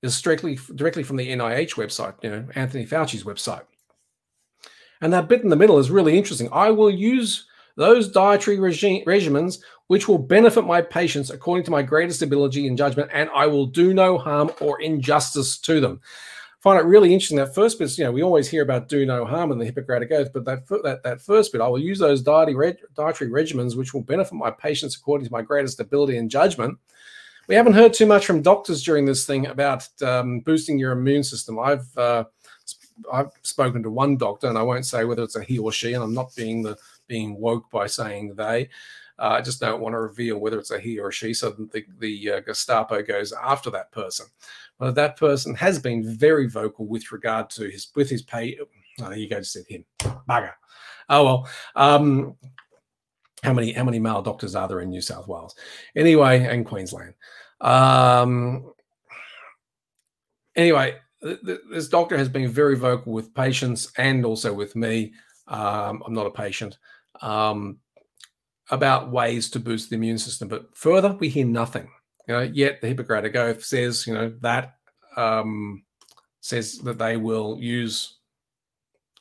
is 0.02 0.14
strictly 0.14 0.58
directly 0.74 1.02
from 1.02 1.16
the 1.16 1.28
NIH 1.28 1.74
website, 1.74 2.14
you 2.22 2.30
know, 2.30 2.46
Anthony 2.54 2.86
Fauci's 2.86 3.24
website. 3.24 3.64
And 5.00 5.12
that 5.12 5.28
bit 5.28 5.42
in 5.42 5.48
the 5.48 5.56
middle 5.56 5.78
is 5.78 5.90
really 5.90 6.16
interesting. 6.16 6.48
I 6.52 6.70
will 6.70 6.90
use 6.90 7.46
those 7.76 8.08
dietary 8.08 8.58
regi- 8.58 9.04
regimens 9.06 9.60
which 9.86 10.06
will 10.06 10.18
benefit 10.18 10.64
my 10.64 10.80
patients 10.80 11.30
according 11.30 11.64
to 11.64 11.70
my 11.70 11.82
greatest 11.82 12.22
ability 12.22 12.68
and 12.68 12.78
judgment, 12.78 13.10
and 13.12 13.28
I 13.34 13.46
will 13.46 13.66
do 13.66 13.92
no 13.92 14.18
harm 14.18 14.52
or 14.60 14.80
injustice 14.80 15.58
to 15.58 15.80
them. 15.80 16.00
I 16.04 16.62
Find 16.62 16.78
it 16.78 16.84
really 16.84 17.12
interesting 17.12 17.38
that 17.38 17.54
first 17.54 17.78
bit. 17.78 17.98
You 17.98 18.04
know, 18.04 18.12
we 18.12 18.22
always 18.22 18.48
hear 18.48 18.62
about 18.62 18.88
do 18.88 19.04
no 19.04 19.24
harm 19.24 19.50
in 19.50 19.58
the 19.58 19.64
Hippocratic 19.64 20.12
Oath, 20.12 20.32
but 20.32 20.44
that 20.44 20.68
that, 20.84 21.02
that 21.02 21.22
first 21.22 21.50
bit, 21.50 21.60
I 21.60 21.66
will 21.66 21.80
use 21.80 21.98
those 21.98 22.22
dietary, 22.22 22.76
dietary 22.94 23.30
regimens 23.30 23.76
which 23.76 23.92
will 23.92 24.02
benefit 24.02 24.34
my 24.34 24.52
patients 24.52 24.94
according 24.94 25.26
to 25.26 25.32
my 25.32 25.42
greatest 25.42 25.80
ability 25.80 26.18
and 26.18 26.30
judgment. 26.30 26.78
We 27.48 27.56
haven't 27.56 27.72
heard 27.72 27.92
too 27.92 28.06
much 28.06 28.26
from 28.26 28.42
doctors 28.42 28.84
during 28.84 29.06
this 29.06 29.26
thing 29.26 29.46
about 29.46 29.88
um, 30.02 30.38
boosting 30.38 30.78
your 30.78 30.92
immune 30.92 31.24
system. 31.24 31.58
I've 31.58 31.98
uh, 31.98 32.24
I've 33.12 33.32
spoken 33.42 33.82
to 33.82 33.90
one 33.90 34.16
doctor, 34.16 34.48
and 34.48 34.58
I 34.58 34.62
won't 34.62 34.86
say 34.86 35.04
whether 35.04 35.22
it's 35.22 35.36
a 35.36 35.42
he 35.42 35.58
or 35.58 35.72
she, 35.72 35.94
and 35.94 36.02
I'm 36.02 36.14
not 36.14 36.34
being 36.34 36.62
the 36.62 36.76
being 37.06 37.38
woke 37.38 37.70
by 37.70 37.86
saying 37.86 38.34
they. 38.34 38.68
Uh, 39.18 39.36
I 39.38 39.42
just 39.42 39.60
don't 39.60 39.82
want 39.82 39.92
to 39.92 40.00
reveal 40.00 40.38
whether 40.38 40.58
it's 40.58 40.70
a 40.70 40.80
he 40.80 40.98
or 40.98 41.08
a 41.08 41.12
she, 41.12 41.34
so 41.34 41.50
the 41.50 41.84
the 41.98 42.30
uh, 42.30 42.40
Gestapo 42.40 43.02
goes 43.02 43.32
after 43.32 43.70
that 43.70 43.92
person. 43.92 44.26
But 44.78 44.94
that 44.94 45.16
person 45.16 45.54
has 45.56 45.78
been 45.78 46.16
very 46.16 46.48
vocal 46.48 46.86
with 46.86 47.12
regard 47.12 47.50
to 47.50 47.68
his 47.68 47.88
with 47.94 48.08
his 48.08 48.22
pay. 48.22 48.58
Oh, 49.02 49.10
you 49.12 49.28
go, 49.28 49.38
just 49.38 49.52
said 49.52 49.66
him, 49.68 49.84
bugger. 50.00 50.52
Oh 51.08 51.24
well. 51.24 51.48
Um, 51.76 52.36
how 53.42 53.52
many 53.52 53.72
how 53.72 53.84
many 53.84 53.98
male 53.98 54.22
doctors 54.22 54.54
are 54.54 54.68
there 54.68 54.80
in 54.80 54.90
New 54.90 55.00
South 55.00 55.28
Wales? 55.28 55.54
Anyway, 55.94 56.44
and 56.44 56.64
Queensland. 56.64 57.14
Um, 57.60 58.72
anyway, 60.56 60.96
this 61.22 61.88
doctor 61.88 62.16
has 62.16 62.28
been 62.28 62.48
very 62.48 62.76
vocal 62.76 63.12
with 63.12 63.34
patients 63.34 63.92
and 63.98 64.24
also 64.24 64.52
with 64.52 64.74
me. 64.74 65.12
Um, 65.48 66.02
I'm 66.06 66.14
not 66.14 66.26
a 66.26 66.30
patient 66.30 66.78
um, 67.20 67.78
about 68.70 69.10
ways 69.10 69.50
to 69.50 69.60
boost 69.60 69.90
the 69.90 69.96
immune 69.96 70.18
system, 70.18 70.48
but 70.48 70.74
further 70.74 71.16
we 71.18 71.28
hear 71.28 71.46
nothing. 71.46 71.88
You 72.28 72.34
know, 72.34 72.42
yet 72.42 72.80
the 72.80 72.88
Hippocratic 72.88 73.34
Oath 73.36 73.64
says, 73.64 74.06
you 74.06 74.14
know, 74.14 74.32
that 74.40 74.76
um, 75.16 75.82
says 76.40 76.78
that 76.78 76.98
they 76.98 77.16
will 77.16 77.58
use 77.58 78.16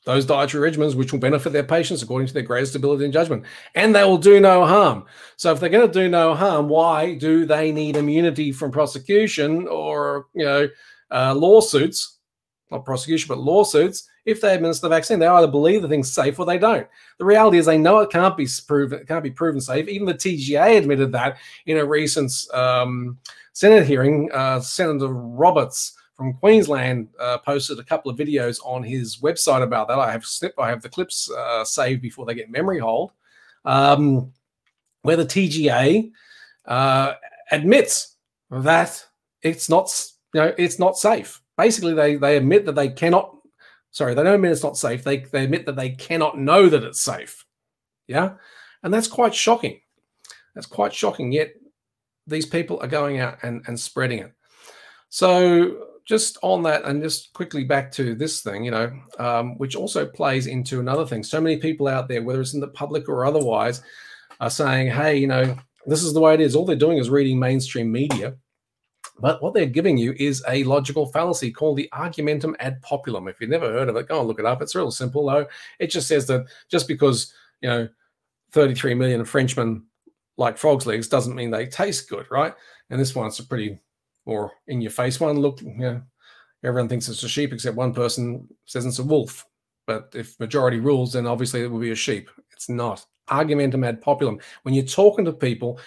those 0.06 0.26
dietary 0.26 0.72
regimens 0.72 0.96
which 0.96 1.12
will 1.12 1.20
benefit 1.20 1.52
their 1.52 1.64
patients 1.64 2.02
according 2.02 2.28
to 2.28 2.34
their 2.34 2.44
greatest 2.44 2.76
ability 2.76 3.04
and 3.04 3.14
judgment, 3.14 3.44
and 3.76 3.94
they 3.94 4.04
will 4.04 4.18
do 4.18 4.40
no 4.40 4.66
harm. 4.66 5.06
So, 5.36 5.52
if 5.52 5.60
they're 5.60 5.70
going 5.70 5.88
to 5.88 5.94
do 5.94 6.08
no 6.08 6.34
harm, 6.34 6.70
why 6.70 7.16
do 7.16 7.46
they 7.46 7.72
need 7.72 7.98
immunity 7.98 8.52
from 8.52 8.72
prosecution 8.72 9.68
or 9.68 10.28
you 10.34 10.46
know 10.46 10.70
uh, 11.12 11.34
lawsuits, 11.36 12.18
not 12.72 12.86
prosecution, 12.86 13.28
but 13.28 13.40
lawsuits, 13.40 14.08
if 14.26 14.42
they 14.42 14.54
administer 14.54 14.88
the 14.88 14.96
vaccine. 14.96 15.20
They 15.20 15.28
either 15.28 15.48
believe 15.48 15.82
the 15.82 15.88
thing's 15.88 16.12
safe 16.12 16.40
or 16.40 16.46
they 16.46 16.58
don't. 16.60 16.88
The 17.18 17.26
reality 17.26 17.58
is 17.58 17.66
they 17.66 17.78
know 17.78 18.00
it 18.00 18.12
can't 18.12 18.38
be 18.38 18.48
proven, 18.68 19.00
it 19.00 19.08
can't 19.08 19.24
be 19.24 19.32
proven 19.32 19.60
safe. 19.60 19.88
Even 19.88 20.06
the 20.08 20.14
TGA 20.14 20.78
admitted 20.78 21.12
that 21.12 21.38
in 21.66 21.78
a 21.78 21.86
recent 21.86 22.32
um, 22.54 23.18
Senate 23.54 23.86
hearing. 23.86 24.30
Uh, 24.32 24.60
Senator 24.60 25.08
Roberts 25.08 25.98
from 26.16 26.34
Queensland 26.34 27.08
uh, 27.20 27.38
posted 27.40 27.80
a 27.80 27.84
couple 27.84 28.12
of 28.12 28.18
videos 28.18 28.60
on 28.64 28.84
his 28.84 29.18
website 29.18 29.64
about 29.64 29.88
that. 29.88 30.00
I 30.00 30.12
have 30.12 30.26
snip, 30.26 30.54
I 30.60 30.70
have 30.70 30.82
the 30.82 30.90
clips 30.90 31.32
uh, 31.32 31.64
saved 31.64 32.02
before 32.02 32.26
they 32.26 32.36
get 32.36 32.52
memory 32.52 32.80
hold, 32.80 33.12
um, 33.66 34.32
where 35.02 35.16
the 35.16 35.26
TGA 35.26 36.12
uh, 36.66 37.14
admits 37.52 38.18
that 38.52 39.06
it's 39.42 39.70
not 39.70 39.90
you 40.34 40.42
know, 40.42 40.54
it's 40.58 40.80
not 40.80 40.98
safe. 40.98 41.42
Basically, 41.58 41.94
they 41.94 42.16
they 42.16 42.38
admit 42.38 42.66
that 42.66 42.76
they 42.76 42.90
cannot. 42.90 43.36
Sorry, 43.92 44.14
they 44.14 44.24
don't 44.24 44.36
admit 44.36 44.52
it's 44.52 44.64
not 44.64 44.78
safe. 44.78 45.04
They 45.04 45.18
they 45.18 45.44
admit 45.44 45.66
that 45.66 45.76
they 45.76 45.92
cannot 45.92 46.38
know 46.38 46.70
that 46.70 46.84
it's 46.84 47.02
safe. 47.02 47.46
Yeah, 48.08 48.34
and 48.84 48.94
that's 48.94 49.08
quite 49.08 49.36
shocking. 49.36 49.82
That's 50.56 50.68
quite 50.68 50.94
shocking. 50.94 51.32
Yet 51.32 51.54
these 52.28 52.46
people 52.46 52.80
are 52.82 52.88
going 52.88 53.20
out 53.20 53.40
and 53.44 53.64
and 53.68 53.80
spreading 53.80 54.20
it. 54.20 54.34
So 55.10 55.88
just 56.06 56.38
on 56.42 56.64
that, 56.64 56.86
and 56.86 57.02
just 57.04 57.34
quickly 57.34 57.64
back 57.64 57.92
to 57.94 58.16
this 58.16 58.42
thing, 58.42 58.64
you 58.64 58.72
know, 58.72 58.92
um, 59.20 59.58
which 59.58 59.76
also 59.76 60.06
plays 60.06 60.48
into 60.48 60.80
another 60.80 61.06
thing. 61.06 61.24
So 61.24 61.42
many 61.42 61.58
people 61.58 61.88
out 61.88 62.08
there, 62.08 62.24
whether 62.24 62.42
it's 62.42 62.54
in 62.54 62.60
the 62.60 62.68
public 62.68 63.10
or 63.10 63.26
otherwise, 63.26 63.82
are 64.40 64.50
saying, 64.50 64.92
"Hey, 64.92 65.18
you 65.18 65.28
know, 65.28 65.58
this 65.88 66.04
is 66.04 66.14
the 66.14 66.22
way 66.22 66.36
it 66.36 66.42
is." 66.42 66.56
All 66.56 66.66
they're 66.66 66.76
doing 66.76 67.00
is 67.00 67.10
reading 67.10 67.40
mainstream 67.40 67.92
media 67.92 68.36
but 69.20 69.42
what 69.42 69.54
they're 69.54 69.66
giving 69.66 69.98
you 69.98 70.14
is 70.18 70.44
a 70.48 70.64
logical 70.64 71.06
fallacy 71.06 71.52
called 71.52 71.78
the 71.78 71.90
argumentum 71.92 72.56
ad 72.60 72.82
populum. 72.82 73.30
If 73.30 73.40
you've 73.40 73.50
never 73.50 73.72
heard 73.72 73.90
of 73.90 73.96
it, 73.96 74.08
go 74.08 74.20
and 74.20 74.28
look 74.28 74.40
it 74.40 74.46
up. 74.46 74.62
It's 74.62 74.76
real 74.76 74.92
simple, 74.92 75.26
though. 75.26 75.48
It 75.80 75.88
just 75.88 76.08
says 76.08 76.28
that 76.28 76.46
just 76.70 76.88
because, 76.88 77.34
you 77.62 77.70
know, 77.70 77.90
33 78.52 78.94
million 78.96 79.24
Frenchmen 79.26 79.84
like 80.38 80.58
frog's 80.58 80.88
legs 80.88 81.08
doesn't 81.08 81.36
mean 81.36 81.52
they 81.52 81.68
taste 81.68 82.10
good, 82.10 82.26
right? 82.32 82.54
And 82.90 83.00
this 83.00 83.14
one's 83.14 83.40
a 83.40 83.44
pretty 83.44 83.80
more 84.26 84.52
in 84.68 84.82
your 84.82 84.92
face 84.92 85.20
one. 85.20 85.38
Look, 85.38 85.62
you 85.62 85.76
know, 85.78 86.02
everyone 86.64 86.90
thinks 86.90 87.10
it's 87.10 87.24
a 87.24 87.30
sheep 87.30 87.54
except 87.54 87.76
one 87.76 87.94
person 87.94 88.48
says 88.66 88.86
it's 88.86 89.00
a 89.00 89.04
wolf. 89.04 89.46
But 89.86 90.14
if 90.16 90.40
majority 90.40 90.80
rules, 90.80 91.14
then 91.14 91.28
obviously 91.28 91.62
it 91.62 91.68
will 91.72 91.80
be 91.80 91.92
a 91.92 91.96
sheep. 91.96 92.30
It's 92.52 92.70
not. 92.70 93.06
Argumentum 93.30 93.84
ad 93.84 94.02
populum. 94.02 94.42
When 94.64 94.74
you're 94.74 94.86
talking 94.86 95.26
to 95.26 95.34
people, 95.34 95.80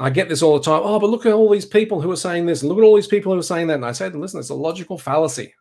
I 0.00 0.08
get 0.08 0.30
this 0.30 0.42
all 0.42 0.58
the 0.58 0.64
time. 0.64 0.80
Oh, 0.82 0.98
but 0.98 1.10
look 1.10 1.26
at 1.26 1.32
all 1.34 1.50
these 1.50 1.66
people 1.66 2.00
who 2.00 2.10
are 2.10 2.16
saying 2.16 2.46
this. 2.46 2.62
Look 2.62 2.78
at 2.78 2.84
all 2.84 2.96
these 2.96 3.06
people 3.06 3.32
who 3.32 3.38
are 3.38 3.42
saying 3.42 3.66
that. 3.66 3.74
And 3.74 3.84
I 3.84 3.92
said, 3.92 4.16
listen, 4.16 4.40
it's 4.40 4.48
a 4.48 4.54
logical 4.54 4.96
fallacy. 4.96 5.52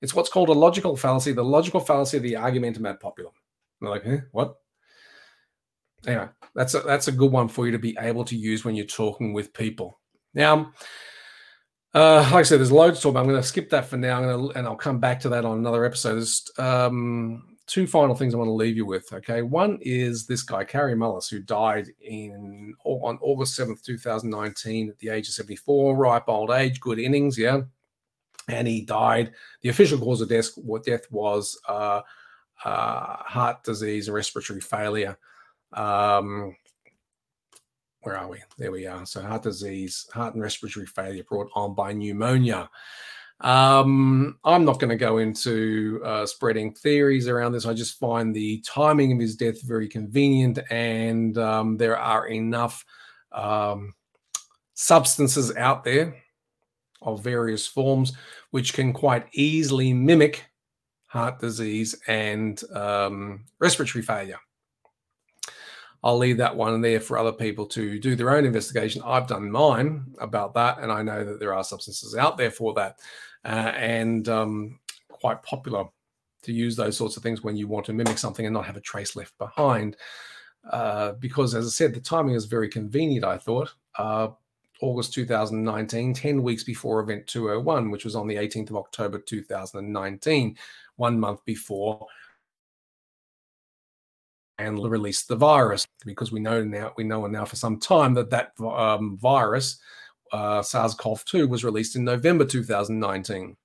It's 0.00 0.14
what's 0.14 0.30
called 0.30 0.48
a 0.48 0.52
logical 0.52 0.96
fallacy, 0.96 1.32
the 1.32 1.44
logical 1.44 1.80
fallacy 1.80 2.16
of 2.16 2.22
the 2.22 2.36
argumentum 2.36 2.86
ad 2.86 3.00
populum. 3.00 3.32
And 3.80 3.82
they're 3.82 3.90
like, 3.90 4.06
eh, 4.06 4.20
what? 4.32 4.54
Anyway, 6.06 6.28
that's 6.54 6.72
a, 6.74 6.80
that's 6.80 7.08
a 7.08 7.12
good 7.12 7.30
one 7.30 7.48
for 7.48 7.66
you 7.66 7.72
to 7.72 7.78
be 7.78 7.96
able 8.00 8.24
to 8.24 8.36
use 8.36 8.64
when 8.64 8.74
you're 8.74 8.86
talking 8.86 9.34
with 9.34 9.52
people. 9.52 10.00
Now, 10.32 10.72
uh, 11.92 12.22
like 12.24 12.34
I 12.34 12.42
said, 12.42 12.60
there's 12.60 12.72
loads 12.72 12.98
to 12.98 13.02
talk 13.02 13.10
about. 13.10 13.20
I'm 13.20 13.28
going 13.28 13.40
to 13.40 13.46
skip 13.46 13.70
that 13.70 13.86
for 13.86 13.98
now, 13.98 14.20
to, 14.20 14.52
and 14.56 14.66
I'll 14.66 14.74
come 14.74 15.00
back 15.00 15.20
to 15.20 15.28
that 15.30 15.44
on 15.44 15.58
another 15.58 15.84
episode. 15.84 16.26
Um, 16.58 17.53
two 17.66 17.86
final 17.86 18.14
things 18.14 18.34
I 18.34 18.38
want 18.38 18.48
to 18.48 18.52
leave 18.52 18.76
you 18.76 18.86
with. 18.86 19.12
Okay, 19.12 19.42
one 19.42 19.78
is 19.80 20.26
this 20.26 20.42
guy 20.42 20.64
Kary 20.64 20.94
Mullis, 20.94 21.30
who 21.30 21.40
died 21.40 21.88
in 22.00 22.74
on 22.84 23.18
August 23.22 23.54
seventh, 23.54 23.82
two 23.82 23.98
thousand 23.98 24.30
nineteen, 24.30 24.88
at 24.88 24.98
the 24.98 25.08
age 25.08 25.28
of 25.28 25.34
seventy 25.34 25.56
four, 25.56 25.96
ripe 25.96 26.28
old 26.28 26.50
age, 26.50 26.80
good 26.80 26.98
innings, 26.98 27.38
yeah. 27.38 27.62
And 28.48 28.68
he 28.68 28.82
died. 28.82 29.32
The 29.62 29.70
official 29.70 29.98
cause 29.98 30.20
of 30.20 30.28
death, 30.28 30.50
death 30.84 31.10
was, 31.10 31.58
uh, 31.66 32.02
uh, 32.64 33.16
heart 33.16 33.64
disease 33.64 34.08
and 34.08 34.14
respiratory 34.14 34.60
failure. 34.60 35.16
Um, 35.72 36.54
where 38.02 38.18
are 38.18 38.28
we? 38.28 38.42
There 38.58 38.70
we 38.70 38.86
are. 38.86 39.06
So 39.06 39.22
heart 39.22 39.44
disease, 39.44 40.06
heart 40.12 40.34
and 40.34 40.42
respiratory 40.42 40.84
failure 40.84 41.24
brought 41.24 41.48
on 41.54 41.74
by 41.74 41.94
pneumonia. 41.94 42.68
Um, 43.40 44.38
I'm 44.44 44.64
not 44.64 44.78
going 44.78 44.90
to 44.90 44.96
go 44.96 45.18
into 45.18 46.00
uh, 46.04 46.24
spreading 46.24 46.72
theories 46.72 47.28
around 47.28 47.52
this. 47.52 47.66
I 47.66 47.74
just 47.74 47.98
find 47.98 48.34
the 48.34 48.62
timing 48.66 49.12
of 49.12 49.18
his 49.18 49.36
death 49.36 49.62
very 49.62 49.88
convenient, 49.88 50.58
and 50.70 51.36
um, 51.36 51.76
there 51.76 51.98
are 51.98 52.28
enough 52.28 52.84
um, 53.32 53.94
substances 54.74 55.54
out 55.56 55.84
there 55.84 56.16
of 57.02 57.22
various 57.22 57.66
forms 57.66 58.12
which 58.50 58.72
can 58.72 58.92
quite 58.92 59.26
easily 59.32 59.92
mimic 59.92 60.44
heart 61.06 61.38
disease 61.38 61.94
and 62.06 62.62
um, 62.72 63.44
respiratory 63.58 64.02
failure. 64.02 64.38
I'll 66.04 66.18
leave 66.18 66.36
that 66.36 66.54
one 66.54 66.82
there 66.82 67.00
for 67.00 67.16
other 67.16 67.32
people 67.32 67.64
to 67.68 67.98
do 67.98 68.14
their 68.14 68.36
own 68.36 68.44
investigation. 68.44 69.00
I've 69.06 69.26
done 69.26 69.50
mine 69.50 70.04
about 70.20 70.52
that, 70.52 70.78
and 70.78 70.92
I 70.92 71.02
know 71.02 71.24
that 71.24 71.40
there 71.40 71.54
are 71.54 71.64
substances 71.64 72.14
out 72.14 72.36
there 72.36 72.50
for 72.50 72.74
that, 72.74 73.00
uh, 73.42 73.72
and 73.74 74.28
um, 74.28 74.78
quite 75.08 75.42
popular 75.42 75.86
to 76.42 76.52
use 76.52 76.76
those 76.76 76.98
sorts 76.98 77.16
of 77.16 77.22
things 77.22 77.42
when 77.42 77.56
you 77.56 77.66
want 77.66 77.86
to 77.86 77.94
mimic 77.94 78.18
something 78.18 78.44
and 78.44 78.52
not 78.52 78.66
have 78.66 78.76
a 78.76 78.82
trace 78.82 79.16
left 79.16 79.36
behind. 79.38 79.96
Uh, 80.70 81.12
because, 81.12 81.54
as 81.54 81.66
I 81.66 81.70
said, 81.70 81.94
the 81.94 82.00
timing 82.00 82.34
is 82.34 82.44
very 82.44 82.68
convenient, 82.68 83.24
I 83.24 83.38
thought. 83.38 83.72
Uh, 83.98 84.28
August 84.82 85.14
2019, 85.14 86.12
10 86.12 86.42
weeks 86.42 86.64
before 86.64 87.00
Event 87.00 87.26
201, 87.28 87.90
which 87.90 88.04
was 88.04 88.14
on 88.14 88.26
the 88.26 88.36
18th 88.36 88.68
of 88.70 88.76
October 88.76 89.18
2019, 89.18 90.58
one 90.96 91.18
month 91.18 91.42
before 91.46 92.06
and 94.58 94.82
release 94.88 95.24
the 95.24 95.36
virus 95.36 95.86
because 96.04 96.30
we 96.30 96.40
know 96.40 96.62
now 96.62 96.92
we 96.96 97.04
know 97.04 97.26
now 97.26 97.44
for 97.44 97.56
some 97.56 97.78
time 97.78 98.14
that 98.14 98.30
that 98.30 98.52
um, 98.60 99.16
virus 99.18 99.78
uh, 100.32 100.62
SARS-CoV-2 100.62 101.48
was 101.48 101.64
released 101.64 101.96
in 101.96 102.04
November 102.04 102.44
2019. 102.44 103.56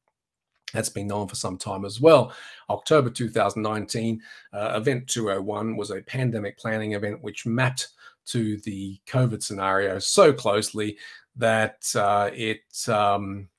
That's 0.73 0.89
been 0.89 1.08
known 1.08 1.28
for 1.28 1.36
some 1.36 1.58
time 1.58 1.84
as 1.84 1.99
well. 1.99 2.32
October 2.69 3.10
2019, 3.10 4.21
uh, 4.54 4.73
Event 4.75 5.08
201 5.08 5.75
was 5.75 5.89
a 5.89 6.02
pandemic 6.02 6.60
planning 6.60 6.93
event 6.93 7.23
which 7.23 7.47
mapped 7.47 7.88
to 8.28 8.58
the 8.58 8.99
COVID 9.08 9.41
scenario 9.41 9.97
so 9.97 10.32
closely 10.32 10.97
that 11.36 11.84
uh, 11.95 12.30
it, 12.34 12.62
um, 12.88 13.49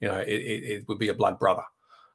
you 0.00 0.08
know, 0.08 0.18
it, 0.18 0.28
it, 0.28 0.64
it, 0.64 0.88
would 0.88 0.98
be 0.98 1.08
a 1.08 1.14
blood 1.14 1.38
brother. 1.38 1.64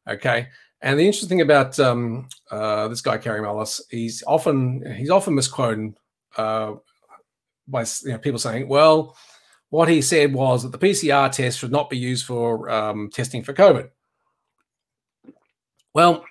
Okay. 0.09 0.47
And 0.81 0.99
the 0.99 1.05
interesting 1.05 1.29
thing 1.29 1.41
about 1.41 1.79
um, 1.79 2.27
uh, 2.49 2.87
this 2.87 3.01
guy, 3.01 3.17
Kary 3.17 3.41
Mullis, 3.41 3.81
he's 3.89 4.23
often 4.25 4.83
he's 4.95 5.11
often 5.11 5.35
misquoted 5.35 5.93
uh, 6.37 6.73
by 7.67 7.85
you 8.03 8.11
know, 8.11 8.17
people 8.17 8.39
saying, 8.39 8.67
"Well, 8.67 9.15
what 9.69 9.89
he 9.89 10.01
said 10.01 10.33
was 10.33 10.63
that 10.63 10.71
the 10.71 10.79
PCR 10.79 11.31
test 11.31 11.59
should 11.59 11.71
not 11.71 11.89
be 11.89 11.97
used 11.97 12.25
for 12.25 12.69
um, 12.69 13.09
testing 13.11 13.43
for 13.43 13.53
COVID." 13.53 13.89
Well, 15.93 16.25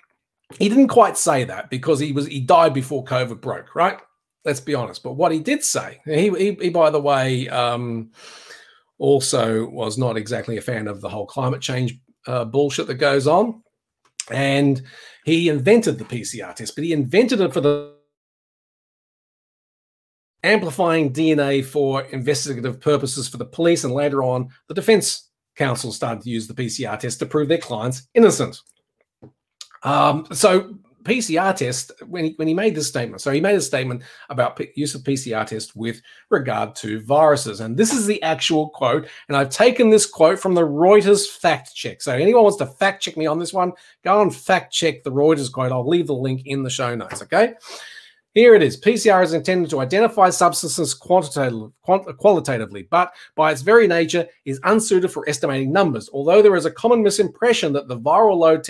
he 0.59 0.67
didn't 0.67 0.89
quite 0.89 1.17
say 1.17 1.45
that 1.45 1.69
because 1.69 1.99
he 1.99 2.11
was 2.11 2.27
he 2.27 2.41
died 2.41 2.73
before 2.73 3.05
COVID 3.05 3.39
broke, 3.39 3.73
right? 3.73 3.99
Let's 4.43 4.59
be 4.59 4.75
honest. 4.75 5.03
But 5.03 5.13
what 5.13 5.31
he 5.31 5.39
did 5.39 5.63
say, 5.63 6.01
he, 6.03 6.29
he, 6.29 6.57
he 6.59 6.69
by 6.69 6.89
the 6.89 6.99
way, 6.99 7.47
um, 7.47 8.11
also 8.97 9.67
was 9.69 9.97
not 9.97 10.17
exactly 10.17 10.57
a 10.57 10.61
fan 10.61 10.87
of 10.87 10.99
the 10.99 11.09
whole 11.09 11.25
climate 11.25 11.61
change 11.61 11.99
uh, 12.27 12.45
bullshit 12.45 12.87
that 12.87 12.95
goes 12.95 13.27
on. 13.27 13.63
And 14.31 14.81
he 15.25 15.49
invented 15.49 15.97
the 15.97 16.05
PCR 16.05 16.55
test, 16.55 16.75
but 16.75 16.83
he 16.83 16.93
invented 16.93 17.41
it 17.41 17.53
for 17.53 17.61
the 17.61 17.93
amplifying 20.43 21.13
DNA 21.13 21.63
for 21.63 22.03
investigative 22.03 22.79
purposes 22.79 23.27
for 23.27 23.37
the 23.37 23.45
police. 23.45 23.83
And 23.83 23.93
later 23.93 24.23
on, 24.23 24.49
the 24.67 24.73
defense 24.73 25.29
counsel 25.55 25.91
started 25.91 26.23
to 26.23 26.29
use 26.29 26.47
the 26.47 26.53
PCR 26.53 26.97
test 26.99 27.19
to 27.19 27.25
prove 27.25 27.47
their 27.47 27.57
clients 27.57 28.07
innocent. 28.13 28.59
Um, 29.83 30.27
so 30.31 30.75
PCR 31.03 31.55
test 31.55 31.91
when 32.05 32.25
he, 32.25 32.31
when 32.37 32.47
he 32.47 32.53
made 32.53 32.75
this 32.75 32.87
statement. 32.87 33.21
So 33.21 33.31
he 33.31 33.41
made 33.41 33.55
a 33.55 33.61
statement 33.61 34.03
about 34.29 34.55
P- 34.55 34.71
use 34.75 34.95
of 34.95 35.01
PCR 35.01 35.45
test 35.45 35.75
with 35.75 36.01
regard 36.29 36.75
to 36.77 37.01
viruses, 37.01 37.59
and 37.59 37.77
this 37.77 37.93
is 37.93 38.05
the 38.05 38.21
actual 38.23 38.69
quote. 38.69 39.07
And 39.27 39.37
I've 39.37 39.49
taken 39.49 39.89
this 39.89 40.05
quote 40.05 40.39
from 40.39 40.53
the 40.53 40.61
Reuters 40.61 41.27
fact 41.27 41.73
check. 41.75 42.01
So 42.01 42.13
anyone 42.13 42.43
wants 42.43 42.57
to 42.57 42.65
fact 42.65 43.03
check 43.03 43.17
me 43.17 43.25
on 43.25 43.39
this 43.39 43.53
one, 43.53 43.73
go 44.03 44.21
and 44.21 44.35
fact 44.35 44.73
check 44.73 45.03
the 45.03 45.11
Reuters 45.11 45.51
quote. 45.51 45.71
I'll 45.71 45.87
leave 45.87 46.07
the 46.07 46.13
link 46.13 46.43
in 46.45 46.63
the 46.63 46.69
show 46.69 46.95
notes. 46.95 47.21
Okay. 47.21 47.53
Here 48.33 48.55
it 48.55 48.63
is. 48.63 48.79
PCR 48.79 49.23
is 49.23 49.33
intended 49.33 49.69
to 49.71 49.81
identify 49.81 50.29
substances 50.29 50.93
quantitatively, 50.93 51.69
qualitatively, 51.83 52.87
but 52.89 53.13
by 53.35 53.51
its 53.51 53.61
very 53.61 53.87
nature 53.87 54.25
is 54.45 54.61
unsuited 54.63 55.11
for 55.11 55.27
estimating 55.27 55.73
numbers. 55.73 56.09
Although 56.13 56.41
there 56.41 56.55
is 56.55 56.65
a 56.65 56.71
common 56.71 57.03
misimpression 57.03 57.73
that 57.73 57.89
the 57.89 57.99
viral 57.99 58.37
load 58.37 58.69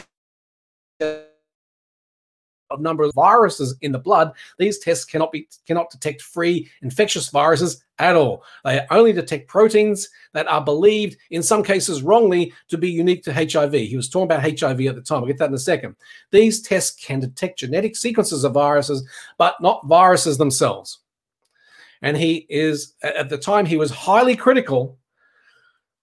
of 2.72 2.82
number 2.82 3.04
of 3.04 3.14
viruses 3.14 3.76
in 3.82 3.92
the 3.92 4.00
blood, 4.00 4.32
these 4.58 4.80
tests 4.80 5.06
cannot 5.06 5.32
be 5.32 5.48
cannot 5.66 5.90
detect 5.90 6.22
free 6.22 6.70
infectious 6.82 7.30
viruses 7.30 7.84
at 8.00 8.16
all. 8.16 8.44
They 8.66 8.86
only 8.90 9.14
detect 9.14 9.48
proteins 9.48 10.10
that 10.34 10.48
are 10.48 10.64
believed, 10.64 11.18
in 11.30 11.44
some 11.44 11.64
cases 11.64 12.02
wrongly, 12.02 12.54
to 12.70 12.78
be 12.78 12.90
unique 12.90 13.24
to 13.24 13.34
HIV. 13.34 13.74
He 13.74 13.96
was 13.96 14.10
talking 14.10 14.26
about 14.26 14.42
HIV 14.42 14.82
at 14.82 14.96
the 14.96 15.02
time. 15.02 15.20
I'll 15.20 15.28
get 15.28 15.38
that 15.38 15.50
in 15.50 15.54
a 15.54 15.60
second. 15.60 15.96
These 16.32 16.62
tests 16.62 17.04
can 17.04 17.20
detect 17.20 17.60
genetic 17.60 17.96
sequences 17.96 18.44
of 18.44 18.54
viruses, 18.54 19.08
but 19.38 19.62
not 19.62 19.86
viruses 19.88 20.38
themselves. 20.38 21.00
And 22.02 22.18
he 22.18 22.48
is 22.50 22.96
at 23.04 23.30
the 23.30 23.38
time 23.38 23.66
he 23.66 23.78
was 23.78 23.92
highly 23.92 24.36
critical 24.36 24.98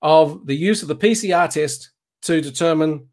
of 0.00 0.46
the 0.46 0.54
use 0.54 0.82
of 0.82 0.88
the 0.88 0.96
PCR 0.96 1.50
test 1.50 1.90
to 2.22 2.40
determine 2.40 3.08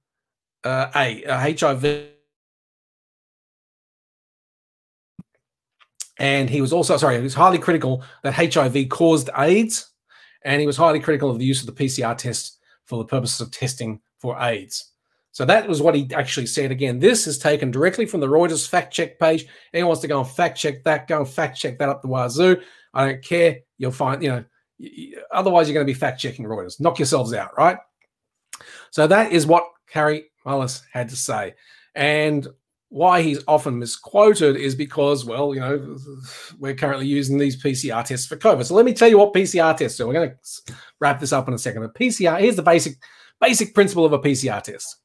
uh, 0.63 0.91
a, 0.95 1.23
a 1.23 1.57
HIV 1.57 2.14
And 6.17 6.49
he 6.49 6.61
was 6.61 6.71
also, 6.71 6.97
sorry, 6.97 7.17
he 7.17 7.23
was 7.23 7.33
highly 7.33 7.57
critical 7.57 8.03
that 8.23 8.33
HIV 8.33 8.89
caused 8.89 9.29
AIDS. 9.37 9.91
And 10.43 10.61
he 10.61 10.67
was 10.67 10.77
highly 10.77 10.99
critical 10.99 11.29
of 11.29 11.39
the 11.39 11.45
use 11.45 11.61
of 11.61 11.65
the 11.65 11.83
PCR 11.83 12.17
test 12.17 12.59
for 12.85 12.97
the 12.97 13.05
purposes 13.05 13.41
of 13.41 13.51
testing 13.51 13.99
for 14.19 14.39
AIDS. 14.39 14.91
So 15.31 15.43
that 15.43 15.67
was 15.67 15.81
what 15.81 15.95
he 15.95 16.09
actually 16.13 16.45
said. 16.45 16.71
Again, 16.71 16.99
this 16.99 17.27
is 17.27 17.37
taken 17.37 17.71
directly 17.71 18.05
from 18.05 18.21
the 18.21 18.27
Reuters 18.27 18.69
fact 18.69 18.93
check 18.93 19.19
page. 19.19 19.47
Anyone 19.73 19.89
wants 19.89 20.01
to 20.01 20.07
go 20.07 20.21
and 20.21 20.29
fact 20.29 20.57
check 20.57 20.83
that, 20.85 21.07
go 21.07 21.19
and 21.19 21.27
fact 21.27 21.57
check 21.57 21.77
that 21.79 21.89
up 21.89 22.01
the 22.01 22.07
wazoo. 22.07 22.61
I 22.93 23.05
don't 23.05 23.21
care. 23.21 23.57
You'll 23.77 23.91
find, 23.91 24.23
you 24.23 24.29
know, 24.29 24.45
otherwise 25.31 25.67
you're 25.67 25.73
going 25.73 25.85
to 25.85 25.93
be 25.93 25.99
fact 25.99 26.21
checking 26.21 26.45
Reuters. 26.45 26.79
Knock 26.79 26.99
yourselves 26.99 27.33
out, 27.33 27.57
right? 27.57 27.77
So 28.91 29.07
that 29.07 29.33
is 29.33 29.45
what 29.45 29.65
Kary 29.89 30.25
Mullis 30.45 30.83
had 30.93 31.09
to 31.09 31.15
say. 31.17 31.55
And 31.95 32.47
why 32.95 33.21
he's 33.21 33.43
often 33.45 33.77
misquoted 33.77 34.55
is 34.55 34.73
because, 34.73 35.25
well, 35.25 35.53
you 35.53 35.59
know, 35.59 35.97
we're 36.59 36.73
currently 36.73 37.05
using 37.05 37.37
these 37.37 37.61
PCR 37.61 38.05
tests 38.05 38.25
for 38.25 38.37
COVID. 38.37 38.65
So 38.65 38.73
let 38.73 38.85
me 38.85 38.93
tell 38.93 39.09
you 39.09 39.17
what 39.17 39.33
PCR 39.33 39.75
tests 39.75 39.99
are. 39.99 40.07
We're 40.07 40.13
going 40.13 40.29
to 40.29 40.73
wrap 41.01 41.19
this 41.19 41.33
up 41.33 41.49
in 41.49 41.53
a 41.53 41.57
second. 41.57 41.83
A 41.83 41.89
PCR, 41.89 42.39
here's 42.39 42.55
the 42.55 42.63
basic 42.63 42.93
basic 43.41 43.73
principle 43.73 44.05
of 44.05 44.13
a 44.13 44.19
PCR 44.19 44.63
test. 44.63 44.95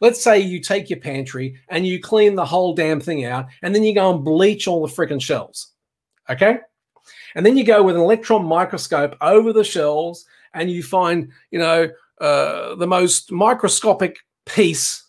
Let's 0.00 0.20
say 0.20 0.40
you 0.40 0.60
take 0.60 0.90
your 0.90 0.98
pantry 0.98 1.60
and 1.68 1.86
you 1.86 2.00
clean 2.00 2.34
the 2.34 2.44
whole 2.44 2.74
damn 2.74 3.00
thing 3.00 3.24
out, 3.24 3.46
and 3.62 3.72
then 3.72 3.84
you 3.84 3.94
go 3.94 4.12
and 4.12 4.24
bleach 4.24 4.66
all 4.66 4.84
the 4.84 4.92
freaking 4.92 5.22
shelves. 5.22 5.74
Okay? 6.28 6.58
And 7.36 7.46
then 7.46 7.56
you 7.56 7.62
go 7.62 7.84
with 7.84 7.94
an 7.94 8.02
electron 8.02 8.44
microscope 8.44 9.14
over 9.20 9.52
the 9.52 9.62
shelves 9.62 10.26
and 10.54 10.68
you 10.68 10.82
find, 10.82 11.30
you 11.52 11.60
know, 11.60 11.88
uh, 12.20 12.74
the 12.74 12.88
most 12.88 13.30
microscopic 13.30 14.18
piece 14.44 15.04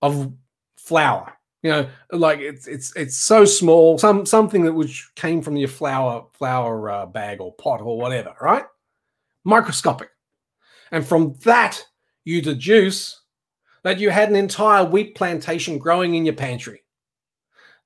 of 0.00 0.32
flour. 0.88 1.32
You 1.62 1.70
know, 1.70 1.88
like 2.12 2.38
it's 2.38 2.66
it's 2.66 2.94
it's 2.94 3.16
so 3.16 3.44
small, 3.44 3.98
some 3.98 4.24
something 4.24 4.64
that 4.64 4.72
which 4.72 5.10
came 5.16 5.42
from 5.42 5.56
your 5.56 5.68
flour 5.68 6.26
flour 6.34 6.90
uh, 6.90 7.06
bag 7.06 7.40
or 7.40 7.52
pot 7.54 7.80
or 7.80 7.98
whatever, 7.98 8.34
right? 8.40 8.64
Microscopic, 9.44 10.10
and 10.92 11.04
from 11.04 11.34
that 11.44 11.84
you 12.24 12.40
deduce 12.40 13.22
that 13.82 13.98
you 13.98 14.10
had 14.10 14.28
an 14.28 14.36
entire 14.36 14.84
wheat 14.84 15.16
plantation 15.16 15.78
growing 15.78 16.14
in 16.14 16.24
your 16.24 16.34
pantry. 16.34 16.82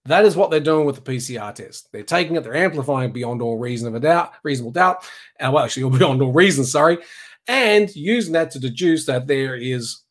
That 0.06 0.24
is 0.24 0.36
what 0.36 0.50
they're 0.50 0.60
doing 0.60 0.84
with 0.84 0.96
the 0.96 1.12
PCR 1.12 1.54
test. 1.54 1.90
They're 1.92 2.02
taking 2.02 2.36
it, 2.36 2.42
they're 2.42 2.56
amplifying 2.56 3.12
beyond 3.12 3.40
all 3.40 3.56
reason 3.56 3.88
of 3.88 3.94
a 3.94 4.00
doubt, 4.00 4.32
reasonable 4.42 4.72
doubt, 4.72 5.04
uh, 5.38 5.50
well, 5.52 5.64
actually, 5.64 5.88
beyond 5.98 6.20
all 6.20 6.32
reason, 6.32 6.64
sorry, 6.64 6.98
and 7.46 7.94
using 7.94 8.32
that 8.32 8.50
to 8.50 8.58
deduce 8.58 9.06
that 9.06 9.26
there 9.26 9.54
is 9.54 10.02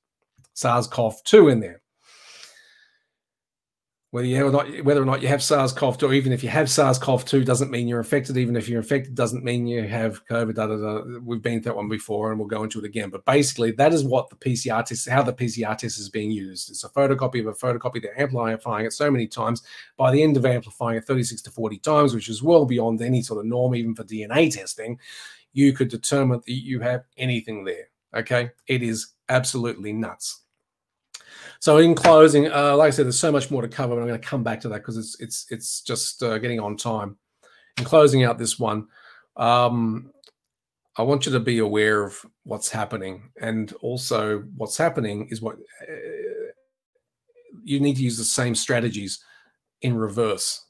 SARS-CoV-2 0.53 1.51
in 1.51 1.59
there 1.59 1.80
whether 4.11 4.27
you 4.27 4.45
or 4.45 4.51
not, 4.51 4.83
whether 4.83 5.01
or 5.01 5.05
not 5.05 5.21
you 5.21 5.29
have 5.29 5.41
SARS-CoV-2, 5.41 6.03
or 6.03 6.13
even 6.13 6.33
if 6.33 6.43
you 6.43 6.49
have 6.49 6.69
SARS-CoV-2, 6.69 7.45
doesn't 7.45 7.71
mean 7.71 7.87
you're 7.87 7.99
infected. 7.99 8.35
Even 8.35 8.57
if 8.57 8.67
you're 8.67 8.81
infected, 8.81 9.15
doesn't 9.15 9.45
mean 9.45 9.65
you 9.65 9.87
have 9.87 10.25
COVID. 10.27 10.55
Da, 10.55 10.67
da, 10.67 10.75
da. 10.75 11.19
We've 11.23 11.41
been 11.41 11.63
through 11.63 11.71
that 11.71 11.77
one 11.77 11.87
before, 11.87 12.29
and 12.29 12.37
we'll 12.39 12.49
go 12.49 12.63
into 12.63 12.79
it 12.79 12.85
again. 12.85 13.09
But 13.09 13.23
basically, 13.23 13.71
that 13.71 13.93
is 13.93 14.03
what 14.03 14.29
the 14.29 14.35
PCR 14.35 14.83
test, 14.85 15.07
how 15.07 15.23
the 15.23 15.31
PCR 15.31 15.77
test 15.77 15.97
is 15.97 16.09
being 16.09 16.29
used. 16.29 16.69
It's 16.69 16.83
a 16.83 16.89
photocopy 16.89 17.39
of 17.39 17.47
a 17.47 17.53
photocopy. 17.53 18.01
They're 18.01 18.19
amplifying 18.19 18.85
it 18.85 18.91
so 18.91 19.09
many 19.09 19.27
times. 19.27 19.63
By 19.95 20.11
the 20.11 20.21
end 20.21 20.35
of 20.35 20.45
amplifying 20.45 20.97
it 20.97 21.05
36 21.05 21.41
to 21.43 21.51
40 21.51 21.77
times, 21.77 22.13
which 22.13 22.27
is 22.27 22.43
well 22.43 22.65
beyond 22.65 23.01
any 23.01 23.21
sort 23.21 23.39
of 23.39 23.45
norm, 23.45 23.75
even 23.75 23.95
for 23.95 24.03
DNA 24.03 24.53
testing, 24.53 24.99
you 25.53 25.71
could 25.71 25.87
determine 25.87 26.41
that 26.45 26.51
you 26.53 26.81
have 26.81 27.05
anything 27.15 27.63
there. 27.63 27.87
Okay, 28.13 28.51
it 28.67 28.83
is 28.83 29.13
absolutely 29.29 29.93
nuts. 29.93 30.41
So 31.61 31.77
in 31.77 31.93
closing, 31.93 32.51
uh, 32.51 32.75
like 32.75 32.87
I 32.87 32.89
said, 32.89 33.05
there's 33.05 33.19
so 33.19 33.31
much 33.31 33.51
more 33.51 33.61
to 33.61 33.67
cover, 33.67 33.93
but 33.93 34.01
I'm 34.01 34.07
going 34.07 34.19
to 34.19 34.27
come 34.27 34.43
back 34.43 34.59
to 34.61 34.69
that 34.69 34.79
because 34.79 34.97
it's 34.97 35.15
it's 35.19 35.45
it's 35.51 35.81
just 35.81 36.23
uh, 36.23 36.39
getting 36.39 36.59
on 36.59 36.75
time. 36.75 37.17
In 37.77 37.83
closing 37.83 38.23
out 38.23 38.39
this 38.39 38.57
one, 38.57 38.87
um, 39.37 40.11
I 40.97 41.03
want 41.03 41.27
you 41.27 41.31
to 41.33 41.39
be 41.39 41.59
aware 41.59 42.03
of 42.03 42.25
what's 42.45 42.71
happening, 42.71 43.29
and 43.39 43.71
also 43.81 44.39
what's 44.57 44.75
happening 44.75 45.27
is 45.29 45.39
what 45.43 45.57
uh, 45.87 46.49
you 47.63 47.79
need 47.79 47.97
to 47.97 48.03
use 48.03 48.17
the 48.17 48.23
same 48.23 48.55
strategies 48.55 49.23
in 49.83 49.95
reverse. 49.95 50.65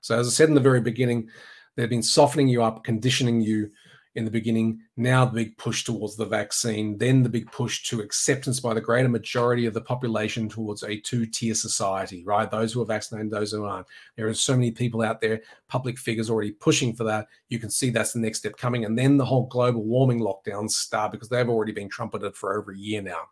So 0.00 0.18
as 0.18 0.26
I 0.26 0.30
said 0.30 0.48
in 0.48 0.56
the 0.56 0.60
very 0.60 0.80
beginning, 0.80 1.28
they've 1.76 1.88
been 1.88 2.02
softening 2.02 2.48
you 2.48 2.64
up, 2.64 2.82
conditioning 2.82 3.42
you 3.42 3.70
in 4.14 4.24
the 4.24 4.30
beginning, 4.30 4.80
now 4.96 5.24
the 5.24 5.32
big 5.32 5.56
push 5.56 5.84
towards 5.84 6.16
the 6.16 6.26
vaccine, 6.26 6.98
then 6.98 7.22
the 7.22 7.28
big 7.28 7.50
push 7.50 7.88
to 7.88 8.00
acceptance 8.00 8.60
by 8.60 8.74
the 8.74 8.80
greater 8.80 9.08
majority 9.08 9.64
of 9.64 9.72
the 9.72 9.80
population 9.80 10.48
towards 10.48 10.82
a 10.82 11.00
two 11.00 11.24
tier 11.24 11.54
society, 11.54 12.22
right? 12.24 12.50
Those 12.50 12.72
who 12.72 12.82
are 12.82 12.86
vaccinated, 12.86 13.30
those 13.30 13.52
who 13.52 13.64
aren't. 13.64 13.86
There 14.16 14.28
are 14.28 14.34
so 14.34 14.54
many 14.54 14.70
people 14.70 15.02
out 15.02 15.20
there, 15.20 15.40
public 15.68 15.98
figures 15.98 16.28
already 16.28 16.52
pushing 16.52 16.94
for 16.94 17.04
that. 17.04 17.26
You 17.48 17.58
can 17.58 17.70
see 17.70 17.90
that's 17.90 18.12
the 18.12 18.20
next 18.20 18.38
step 18.38 18.56
coming. 18.56 18.84
And 18.84 18.98
then 18.98 19.16
the 19.16 19.24
whole 19.24 19.46
global 19.46 19.82
warming 19.82 20.20
lockdowns 20.20 20.72
start 20.72 21.12
because 21.12 21.28
they've 21.28 21.48
already 21.48 21.72
been 21.72 21.88
trumpeted 21.88 22.36
for 22.36 22.58
over 22.58 22.72
a 22.72 22.78
year 22.78 23.00
now. 23.00 23.22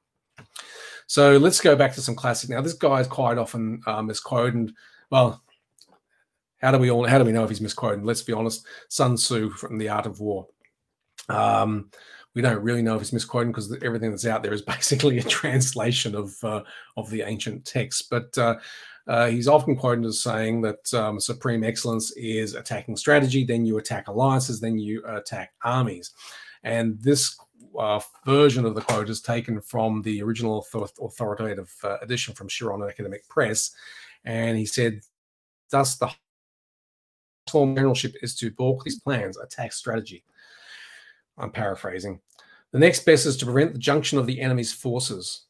So 1.06 1.36
let's 1.36 1.60
go 1.60 1.76
back 1.76 1.92
to 1.94 2.00
some 2.00 2.14
classic. 2.14 2.50
Now, 2.50 2.60
this 2.62 2.72
guy 2.72 3.00
is 3.00 3.06
quite 3.06 3.36
often 3.36 3.82
uh, 3.86 4.00
misquoted. 4.00 4.72
Well, 5.10 5.42
how 6.62 6.70
do 6.70 6.78
we 6.78 6.90
all 6.90 7.06
how 7.06 7.18
do 7.18 7.24
we 7.24 7.32
know 7.32 7.42
if 7.42 7.50
he's 7.50 7.60
misquoted? 7.60 8.04
Let's 8.04 8.22
be 8.22 8.32
honest. 8.32 8.66
Sun 8.88 9.16
Tzu 9.16 9.50
from 9.50 9.78
The 9.78 9.88
Art 9.88 10.06
of 10.06 10.20
War. 10.20 10.46
Um, 11.30 11.90
we 12.34 12.42
don't 12.42 12.62
really 12.62 12.82
know 12.82 12.94
if 12.94 13.02
it's 13.02 13.12
misquoting 13.12 13.50
because 13.50 13.76
everything 13.82 14.10
that's 14.10 14.26
out 14.26 14.42
there 14.42 14.52
is 14.52 14.62
basically 14.76 15.18
a 15.18 15.22
translation 15.22 16.14
of 16.14 16.32
uh, 16.42 16.62
of 16.96 17.10
the 17.10 17.22
ancient 17.22 17.64
text. 17.64 18.10
But 18.10 18.36
uh, 18.38 18.56
uh, 19.06 19.26
he's 19.26 19.48
often 19.48 19.76
quoted 19.76 20.04
as 20.04 20.22
saying 20.22 20.62
that 20.62 20.92
um, 20.94 21.18
supreme 21.18 21.64
excellence 21.64 22.12
is 22.12 22.54
attacking 22.54 22.96
strategy, 22.96 23.44
then 23.44 23.66
you 23.66 23.78
attack 23.78 24.08
alliances, 24.08 24.60
then 24.60 24.78
you 24.78 25.02
attack 25.06 25.52
armies. 25.64 26.12
And 26.62 27.00
this 27.00 27.36
uh, 27.78 28.00
version 28.24 28.64
of 28.64 28.74
the 28.74 28.82
quote 28.82 29.08
is 29.08 29.20
taken 29.20 29.60
from 29.60 30.02
the 30.02 30.22
original 30.22 30.64
authoritative 31.00 31.74
uh, 31.82 31.98
edition 32.02 32.34
from 32.34 32.48
Chiron 32.48 32.82
Academic 32.82 33.28
Press. 33.28 33.72
And 34.24 34.56
he 34.56 34.66
said, 34.66 35.00
Thus, 35.70 35.96
the 35.96 36.10
form 37.50 37.74
generalship 37.74 38.14
is 38.22 38.34
to 38.36 38.50
balk 38.50 38.84
these 38.84 39.00
plans, 39.00 39.38
attack 39.38 39.72
strategy. 39.72 40.24
I'm 41.40 41.50
paraphrasing. 41.50 42.20
The 42.72 42.78
next 42.78 43.04
best 43.04 43.26
is 43.26 43.36
to 43.38 43.44
prevent 43.44 43.72
the 43.72 43.78
junction 43.78 44.18
of 44.18 44.26
the 44.26 44.40
enemy's 44.40 44.72
forces, 44.72 45.46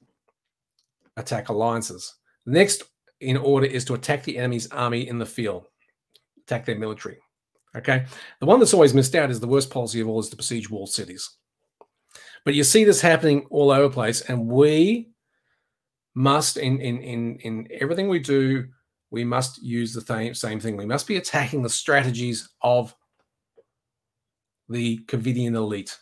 attack 1.17 1.49
alliances. 1.49 2.15
The 2.47 2.53
next 2.53 2.85
in 3.21 3.37
order 3.37 3.67
is 3.67 3.85
to 3.85 3.95
attack 3.95 4.25
the 4.25 4.39
enemy's 4.39 4.71
army 4.71 5.07
in 5.07 5.19
the 5.19 5.27
field, 5.27 5.67
attack 6.45 6.65
their 6.65 6.79
military. 6.79 7.19
Okay. 7.77 8.07
The 8.41 8.47
one 8.47 8.59
that's 8.59 8.75
always 8.75 8.95
missed 8.95 9.15
out 9.15 9.31
is 9.31 9.39
the 9.39 9.47
worst 9.47 9.71
policy 9.71 10.01
of 10.01 10.09
all 10.09 10.21
is 10.21 10.29
to 10.31 10.37
besiege 10.37 10.71
walled 10.71 10.91
cities. 10.91 11.31
But 12.45 12.55
you 12.55 12.65
see 12.65 12.85
this 12.85 13.01
happening 13.01 13.47
all 13.51 13.71
over 13.71 13.83
the 13.83 13.95
place, 13.95 14.23
and 14.23 14.47
we 14.47 15.11
must, 16.15 16.57
in 16.57 16.81
in 16.81 17.03
in 17.03 17.39
in 17.41 17.69
everything 17.71 18.09
we 18.09 18.19
do, 18.19 18.67
we 19.11 19.25
must 19.25 19.63
use 19.63 19.93
the 19.93 20.01
same 20.01 20.35
same 20.35 20.59
thing. 20.59 20.77
We 20.77 20.87
must 20.87 21.07
be 21.07 21.17
attacking 21.17 21.63
the 21.63 21.69
strategies 21.69 22.49
of 22.63 22.95
the 24.71 24.99
Covidian 25.07 25.55
elite. 25.55 25.99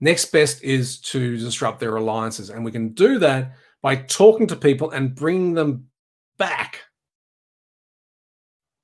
Next 0.00 0.26
best 0.26 0.62
is 0.62 1.00
to 1.00 1.36
disrupt 1.36 1.80
their 1.80 1.96
alliances, 1.96 2.50
and 2.50 2.64
we 2.64 2.72
can 2.72 2.90
do 2.90 3.18
that 3.18 3.52
by 3.82 3.96
talking 3.96 4.46
to 4.48 4.56
people 4.56 4.90
and 4.90 5.14
bringing 5.14 5.54
them 5.54 5.86
back 6.38 6.80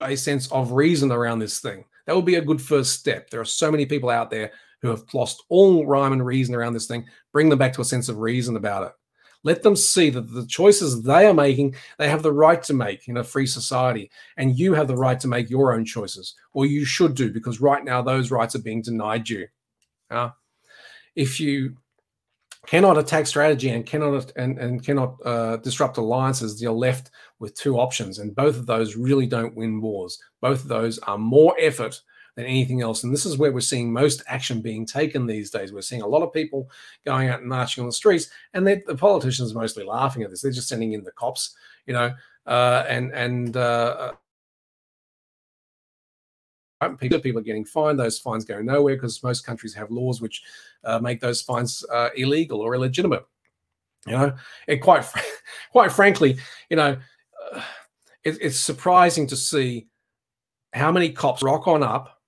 a 0.01 0.17
sense 0.17 0.51
of 0.51 0.73
reason 0.73 1.13
around 1.13 1.39
this 1.39 1.61
thing. 1.61 1.85
That 2.07 2.17
would 2.17 2.25
be 2.25 2.35
a 2.35 2.43
good 2.43 2.61
first 2.61 2.99
step. 2.99 3.31
There 3.31 3.41
are 3.41 3.47
so 3.47 3.71
many 3.71 3.87
people 3.87 4.11
out 4.11 4.31
there 4.31 4.53
who 4.83 4.89
have 4.89 5.03
lost 5.15 5.43
all 5.49 5.87
rhyme 5.87 6.13
and 6.13 6.25
reason 6.25 6.55
around 6.55 6.75
this 6.75 6.87
thing. 6.87 7.07
Bring 7.33 7.49
them 7.49 7.59
back 7.59 7.73
to 7.75 7.81
a 7.81 7.85
sense 7.85 8.09
of 8.09 8.19
reason 8.19 8.57
about 8.57 8.89
it. 8.89 8.93
Let 9.45 9.63
them 9.63 9.77
see 9.77 10.11
that 10.11 10.33
the 10.33 10.47
choices 10.47 11.03
they 11.03 11.27
are 11.27 11.35
making, 11.35 11.77
they 11.99 12.09
have 12.09 12.23
the 12.23 12.33
right 12.33 12.63
to 12.65 12.75
make 12.75 13.07
in 13.07 13.19
a 13.19 13.25
free 13.25 13.47
society. 13.47 14.11
And 14.37 14.59
you 14.59 14.75
have 14.75 14.89
the 14.89 14.97
right 14.97 15.21
to 15.21 15.29
make 15.29 15.51
your 15.51 15.75
own 15.75 15.85
choices, 15.85 16.35
or 16.55 16.67
you 16.67 16.85
should 16.85 17.15
do, 17.15 17.31
because 17.31 17.61
right 17.61 17.85
now 17.85 18.03
those 18.03 18.31
rights 18.31 18.57
are 18.57 18.63
being 18.63 18.83
denied 18.83 19.29
you. 19.29 19.47
Uh, 20.11 20.31
if 21.15 21.39
you 21.39 21.77
cannot 22.67 22.97
attack 22.97 23.27
strategy 23.27 23.69
and 23.69 23.85
cannot 23.85 24.33
and, 24.37 24.59
and 24.59 24.83
cannot 24.83 25.17
uh, 25.25 25.59
disrupt 25.59 25.99
alliances, 25.99 26.63
you're 26.63 26.73
left 26.73 27.11
with 27.39 27.55
two 27.55 27.79
options, 27.79 28.19
and 28.19 28.35
both 28.35 28.57
of 28.57 28.67
those 28.67 28.97
really 28.97 29.27
don't 29.27 29.55
win 29.55 29.81
wars. 29.81 30.19
Both 30.41 30.63
of 30.63 30.69
those 30.69 30.99
are 31.01 31.19
more 31.19 31.55
effort 31.61 32.01
than 32.37 32.47
anything 32.47 32.83
else, 32.83 33.05
and 33.05 33.13
this 33.13 33.27
is 33.27 33.39
where 33.39 33.53
we're 33.53 33.61
seeing 33.61 33.93
most 33.93 34.23
action 34.27 34.61
being 34.61 34.85
taken 34.85 35.27
these 35.27 35.51
days. 35.51 35.73
We're 35.73 35.83
seeing 35.83 36.03
a 36.03 36.07
lot 36.07 36.23
of 36.23 36.33
people 36.33 36.69
going 37.05 37.29
out 37.29 37.41
and 37.41 37.49
marching 37.49 37.83
on 37.83 37.89
the 37.89 37.93
streets, 37.93 38.29
and 38.55 38.67
the 38.67 38.97
politicians 38.97 39.53
are 39.53 39.61
mostly 39.61 39.85
laughing 39.85 40.23
at 40.23 40.31
this. 40.31 40.43
They're 40.43 40.51
just 40.51 40.69
sending 40.69 40.93
in 40.93 41.05
the 41.05 41.13
cops, 41.13 41.55
you 41.87 41.95
know, 41.95 42.13
uh, 42.47 42.85
and 42.89 43.13
and 43.13 43.57
uh, 43.57 44.13
people 46.99 47.39
are 47.39 47.43
getting 47.43 47.65
fined. 47.65 47.99
Those 47.99 48.19
fines 48.19 48.45
go 48.45 48.61
nowhere 48.61 48.97
because 48.97 49.23
most 49.23 49.47
countries 49.47 49.75
have 49.75 49.91
laws 49.91 50.21
which 50.21 50.43
uh, 50.85 50.99
make 50.99 51.21
those 51.21 51.41
fines 51.41 51.85
uh, 51.93 52.11
illegal 52.17 52.61
or 52.61 52.75
illegitimate. 52.75 53.25
You 54.07 54.13
know, 54.13 54.33
and 54.69 54.83
quite 54.83 55.05
quite 55.73 55.93
frankly, 55.93 56.37
you 56.69 56.77
know, 56.77 56.97
uh, 57.53 57.63
it, 58.23 58.39
it's 58.41 58.59
surprising 58.59 59.27
to 59.29 59.37
see 59.37 59.87
how 60.73 60.91
many 60.91 61.11
cops 61.11 61.43
rock 61.43 61.69
on 61.69 61.83
up 61.83 62.21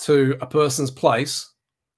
to 0.00 0.36
a 0.40 0.46
person's 0.46 0.90
place, 0.90 1.52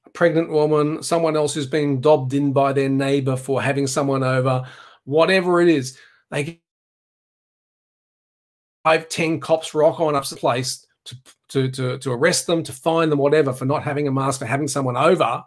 a 0.07 0.11
pregnant 0.11 0.51
woman, 0.51 1.03
someone 1.03 1.37
else 1.37 1.55
who's 1.55 1.67
been 1.67 2.01
dobbed 2.01 2.35
in 2.35 2.53
by 2.53 2.73
their 2.73 2.89
neighbor 2.89 3.37
for 3.37 3.61
having 3.61 3.87
someone 3.87 4.23
over, 4.23 4.65
whatever 5.05 5.61
it 5.61 5.69
is. 5.69 5.99
They 6.31 6.45
get 6.45 6.61
five, 8.85 9.09
ten 9.09 9.41
cops 9.41 9.75
rock 9.75 10.01
on 10.01 10.15
up 10.15 10.25
to 10.25 10.35
the 10.35 10.41
place 10.41 10.87
to, 11.07 11.17
to, 11.49 11.71
to, 11.71 11.99
to 11.99 12.13
arrest 12.13 12.47
them, 12.47 12.63
to 12.63 12.73
fine 12.73 13.11
them, 13.11 13.19
whatever, 13.19 13.53
for 13.53 13.65
not 13.65 13.83
having 13.83 14.09
a 14.09 14.13
mask, 14.13 14.41
for 14.41 14.47
having 14.47 14.69
someone 14.69 14.97
over. 14.97 15.43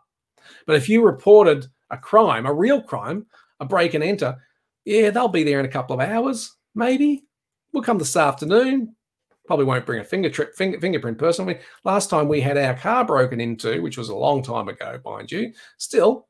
But 0.65 0.75
if 0.75 0.89
you 0.89 1.03
reported 1.03 1.67
a 1.89 1.97
crime, 1.97 2.45
a 2.45 2.53
real 2.53 2.81
crime, 2.81 3.25
a 3.59 3.65
break 3.65 3.93
and 3.93 4.03
enter, 4.03 4.37
yeah, 4.85 5.09
they'll 5.11 5.27
be 5.27 5.43
there 5.43 5.59
in 5.59 5.65
a 5.65 5.69
couple 5.69 5.99
of 5.99 6.07
hours, 6.07 6.55
maybe. 6.75 7.23
We'll 7.71 7.83
come 7.83 7.99
this 7.99 8.17
afternoon. 8.17 8.95
Probably 9.45 9.65
won't 9.65 9.85
bring 9.85 9.99
a 9.99 10.03
finger 10.03 10.29
trip, 10.29 10.55
finger, 10.55 10.79
fingerprint 10.79 11.17
personally. 11.17 11.59
Last 11.83 12.09
time 12.09 12.27
we 12.27 12.41
had 12.41 12.57
our 12.57 12.75
car 12.75 13.03
broken 13.03 13.41
into, 13.41 13.81
which 13.81 13.97
was 13.97 14.09
a 14.09 14.15
long 14.15 14.43
time 14.43 14.69
ago, 14.69 14.99
mind 15.03 15.31
you, 15.31 15.51
still, 15.77 16.27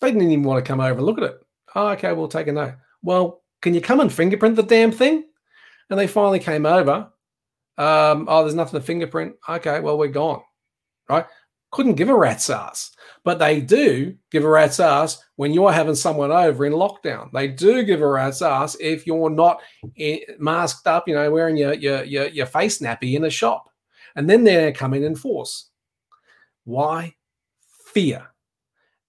they 0.00 0.10
didn't 0.10 0.30
even 0.30 0.44
want 0.44 0.64
to 0.64 0.68
come 0.68 0.80
over 0.80 0.98
and 0.98 1.06
look 1.06 1.18
at 1.18 1.24
it. 1.24 1.40
Oh, 1.74 1.88
okay, 1.88 2.12
we'll 2.12 2.28
take 2.28 2.48
a 2.48 2.52
note. 2.52 2.74
Well, 3.02 3.42
can 3.62 3.74
you 3.74 3.80
come 3.80 4.00
and 4.00 4.12
fingerprint 4.12 4.56
the 4.56 4.62
damn 4.62 4.90
thing? 4.90 5.24
And 5.90 5.98
they 5.98 6.06
finally 6.06 6.38
came 6.38 6.66
over 6.66 7.10
um, 7.80 8.26
oh, 8.28 8.42
there's 8.42 8.54
nothing 8.54 8.78
to 8.78 8.84
fingerprint. 8.84 9.36
Okay, 9.48 9.80
well, 9.80 9.96
we're 9.96 10.08
gone. 10.08 10.42
Right? 11.08 11.24
Couldn't 11.72 11.94
give 11.94 12.08
a 12.08 12.14
rat's 12.14 12.50
ass. 12.50 12.90
But 13.22 13.38
they 13.38 13.60
do 13.60 14.16
give 14.30 14.44
a 14.44 14.48
rat's 14.48 14.80
ass 14.80 15.22
when 15.36 15.52
you're 15.52 15.72
having 15.72 15.94
someone 15.94 16.32
over 16.32 16.64
in 16.64 16.72
lockdown. 16.72 17.30
They 17.32 17.48
do 17.48 17.82
give 17.84 18.00
a 18.00 18.08
rat's 18.08 18.42
ass 18.42 18.76
if 18.80 19.06
you're 19.06 19.30
not 19.30 19.60
masked 20.38 20.86
up, 20.86 21.06
you 21.06 21.14
know, 21.14 21.30
wearing 21.30 21.56
your, 21.56 21.74
your, 21.74 22.02
your, 22.04 22.28
your 22.28 22.46
face 22.46 22.78
nappy 22.78 23.14
in 23.14 23.24
a 23.24 23.30
shop. 23.30 23.68
And 24.16 24.28
then 24.28 24.42
they're 24.42 24.72
coming 24.72 25.04
in 25.04 25.14
force. 25.14 25.70
Why? 26.64 27.14
Fear. 27.92 28.26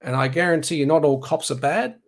And 0.01 0.15
I 0.15 0.27
guarantee 0.27 0.75
you, 0.75 0.85
not 0.85 1.05
all 1.05 1.19
cops 1.19 1.51
are 1.51 1.55
bad, 1.55 1.99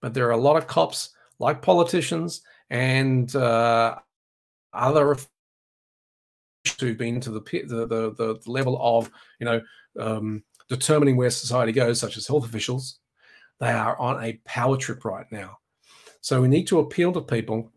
but 0.00 0.14
there 0.14 0.26
are 0.26 0.32
a 0.32 0.36
lot 0.36 0.56
of 0.56 0.66
cops, 0.66 1.10
like 1.38 1.62
politicians 1.62 2.42
and 2.70 3.34
uh, 3.36 3.96
other 4.72 5.16
who've 6.80 6.96
been 6.96 7.20
to 7.20 7.30
the, 7.30 7.40
the 7.40 7.86
the, 7.86 8.38
the 8.44 8.50
level 8.50 8.78
of 8.80 9.10
you 9.40 9.44
know 9.44 9.60
um, 9.98 10.42
determining 10.68 11.16
where 11.16 11.30
society 11.30 11.72
goes, 11.72 12.00
such 12.00 12.16
as 12.16 12.26
health 12.26 12.44
officials, 12.44 12.98
they 13.60 13.70
are 13.70 13.98
on 13.98 14.22
a 14.22 14.40
power 14.44 14.76
trip 14.76 15.04
right 15.04 15.26
now. 15.30 15.58
So 16.20 16.40
we 16.40 16.48
need 16.48 16.66
to 16.68 16.80
appeal 16.80 17.12
to 17.12 17.20
people 17.20 17.72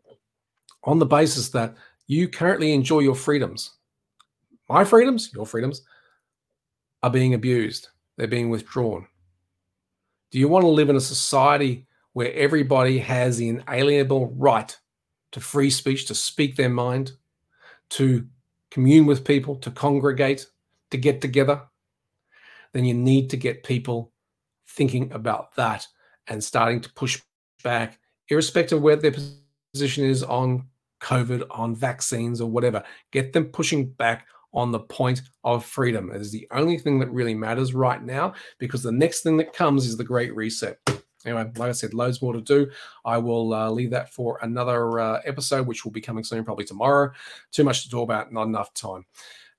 on 0.84 1.00
the 1.00 1.06
basis 1.06 1.50
that 1.50 1.76
you 2.08 2.28
currently 2.28 2.74
enjoy 2.74 3.00
your 3.00 3.16
freedoms. 3.16 3.72
My 4.68 4.84
freedoms, 4.84 5.32
your 5.34 5.46
freedoms, 5.46 5.84
are 7.04 7.10
being 7.10 7.34
abused. 7.34 7.90
They're 8.18 8.28
being 8.28 8.50
withdrawn. 8.50 9.08
Do 10.32 10.40
you 10.40 10.48
want 10.48 10.64
to 10.64 10.70
live 10.70 10.90
in 10.90 10.96
a 10.96 11.02
society 11.02 11.88
where 12.14 12.34
everybody 12.34 13.00
has 13.00 13.38
the 13.38 13.50
inalienable 13.50 14.34
right 14.36 14.76
to 15.32 15.40
free 15.40 15.70
speech, 15.70 16.08
to 16.08 16.16
speak 16.16 16.56
their 16.56 16.70
mind, 16.70 17.14
to 17.92 18.28
commune 18.72 19.06
with 19.06 19.26
people, 19.26 19.56
to 19.58 19.72
congregate, 19.72 20.46
to 20.92 20.98
get 20.98 21.22
together, 21.22 21.62
then 22.74 22.86
you 22.86 22.94
need 22.94 23.30
to 23.30 23.38
get 23.38 23.64
people 23.64 24.12
thinking 24.68 25.12
about 25.12 25.56
that 25.56 25.88
and 26.28 26.44
starting 26.44 26.82
to 26.82 26.94
push 26.94 27.22
back, 27.64 28.00
irrespective 28.30 28.78
of 28.78 28.84
where 28.84 28.96
their 28.96 29.14
position 29.74 30.06
is 30.06 30.24
on 30.24 30.68
COVID, 31.02 31.46
on 31.50 31.76
vaccines, 31.76 32.42
or 32.42 32.50
whatever. 32.50 32.84
Get 33.12 33.34
them 33.34 33.46
pushing 33.46 33.92
back 33.92 34.28
on 34.54 34.72
the 34.72 34.80
point 34.80 35.22
of 35.44 35.66
freedom. 35.66 36.12
It 36.12 36.22
is 36.22 36.32
the 36.32 36.48
only 36.52 36.78
thing 36.78 37.00
that 37.00 37.12
really 37.12 37.36
matters 37.36 37.74
right 37.74 38.04
now 38.04 38.34
because 38.58 38.84
the 38.84 38.92
next 38.92 39.22
thing 39.22 39.38
that 39.38 39.54
comes 39.54 39.86
is 39.86 39.98
the 39.98 40.04
Great 40.04 40.36
Reset. 40.36 40.78
Anyway, 41.26 41.52
like 41.58 41.70
I 41.70 41.74
said, 41.74 41.94
loads 41.94 42.22
more 42.22 42.34
to 42.34 42.42
do. 42.42 42.70
I 43.04 43.18
will 43.18 43.54
uh, 43.54 43.70
leave 43.70 43.92
that 43.92 44.14
for 44.14 44.40
another 44.42 45.00
uh, 45.00 45.22
episode, 45.26 45.68
which 45.68 45.84
will 45.84 45.92
be 45.92 46.02
coming 46.02 46.24
soon, 46.24 46.46
probably 46.46 46.66
tomorrow. 46.66 47.12
Too 47.52 47.64
much 47.64 47.84
to 47.84 47.90
talk 47.90 48.04
about, 48.04 48.32
not 48.32 48.44
enough 48.44 48.74
time. 48.74 49.06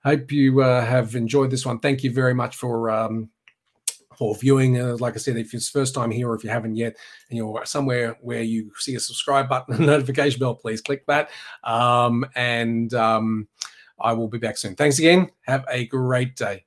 Hope 0.04 0.32
you 0.32 0.62
uh, 0.62 0.84
have 0.84 1.14
enjoyed 1.14 1.50
this 1.50 1.66
one. 1.66 1.78
Thank 1.78 2.02
you 2.02 2.12
very 2.12 2.34
much 2.34 2.56
for 2.56 2.88
um, 2.90 3.28
for 4.16 4.34
viewing. 4.34 4.80
Uh, 4.80 4.96
like 4.98 5.14
I 5.14 5.18
said, 5.18 5.36
if 5.36 5.52
it's 5.52 5.68
first 5.68 5.94
time 5.94 6.10
here 6.10 6.30
or 6.30 6.34
if 6.34 6.44
you 6.44 6.50
haven't 6.50 6.76
yet, 6.76 6.96
and 7.28 7.36
you're 7.36 7.64
somewhere 7.66 8.16
where 8.20 8.42
you 8.42 8.70
see 8.76 8.94
a 8.94 9.00
subscribe 9.00 9.48
button 9.48 9.74
and 9.74 9.86
notification 9.86 10.40
bell, 10.40 10.54
please 10.54 10.80
click 10.80 11.04
that. 11.06 11.30
Um, 11.64 12.24
and 12.34 12.92
um, 12.94 13.48
I 13.98 14.14
will 14.14 14.28
be 14.28 14.38
back 14.38 14.56
soon. 14.56 14.74
Thanks 14.74 14.98
again. 14.98 15.30
Have 15.42 15.64
a 15.68 15.86
great 15.86 16.36
day. 16.36 16.64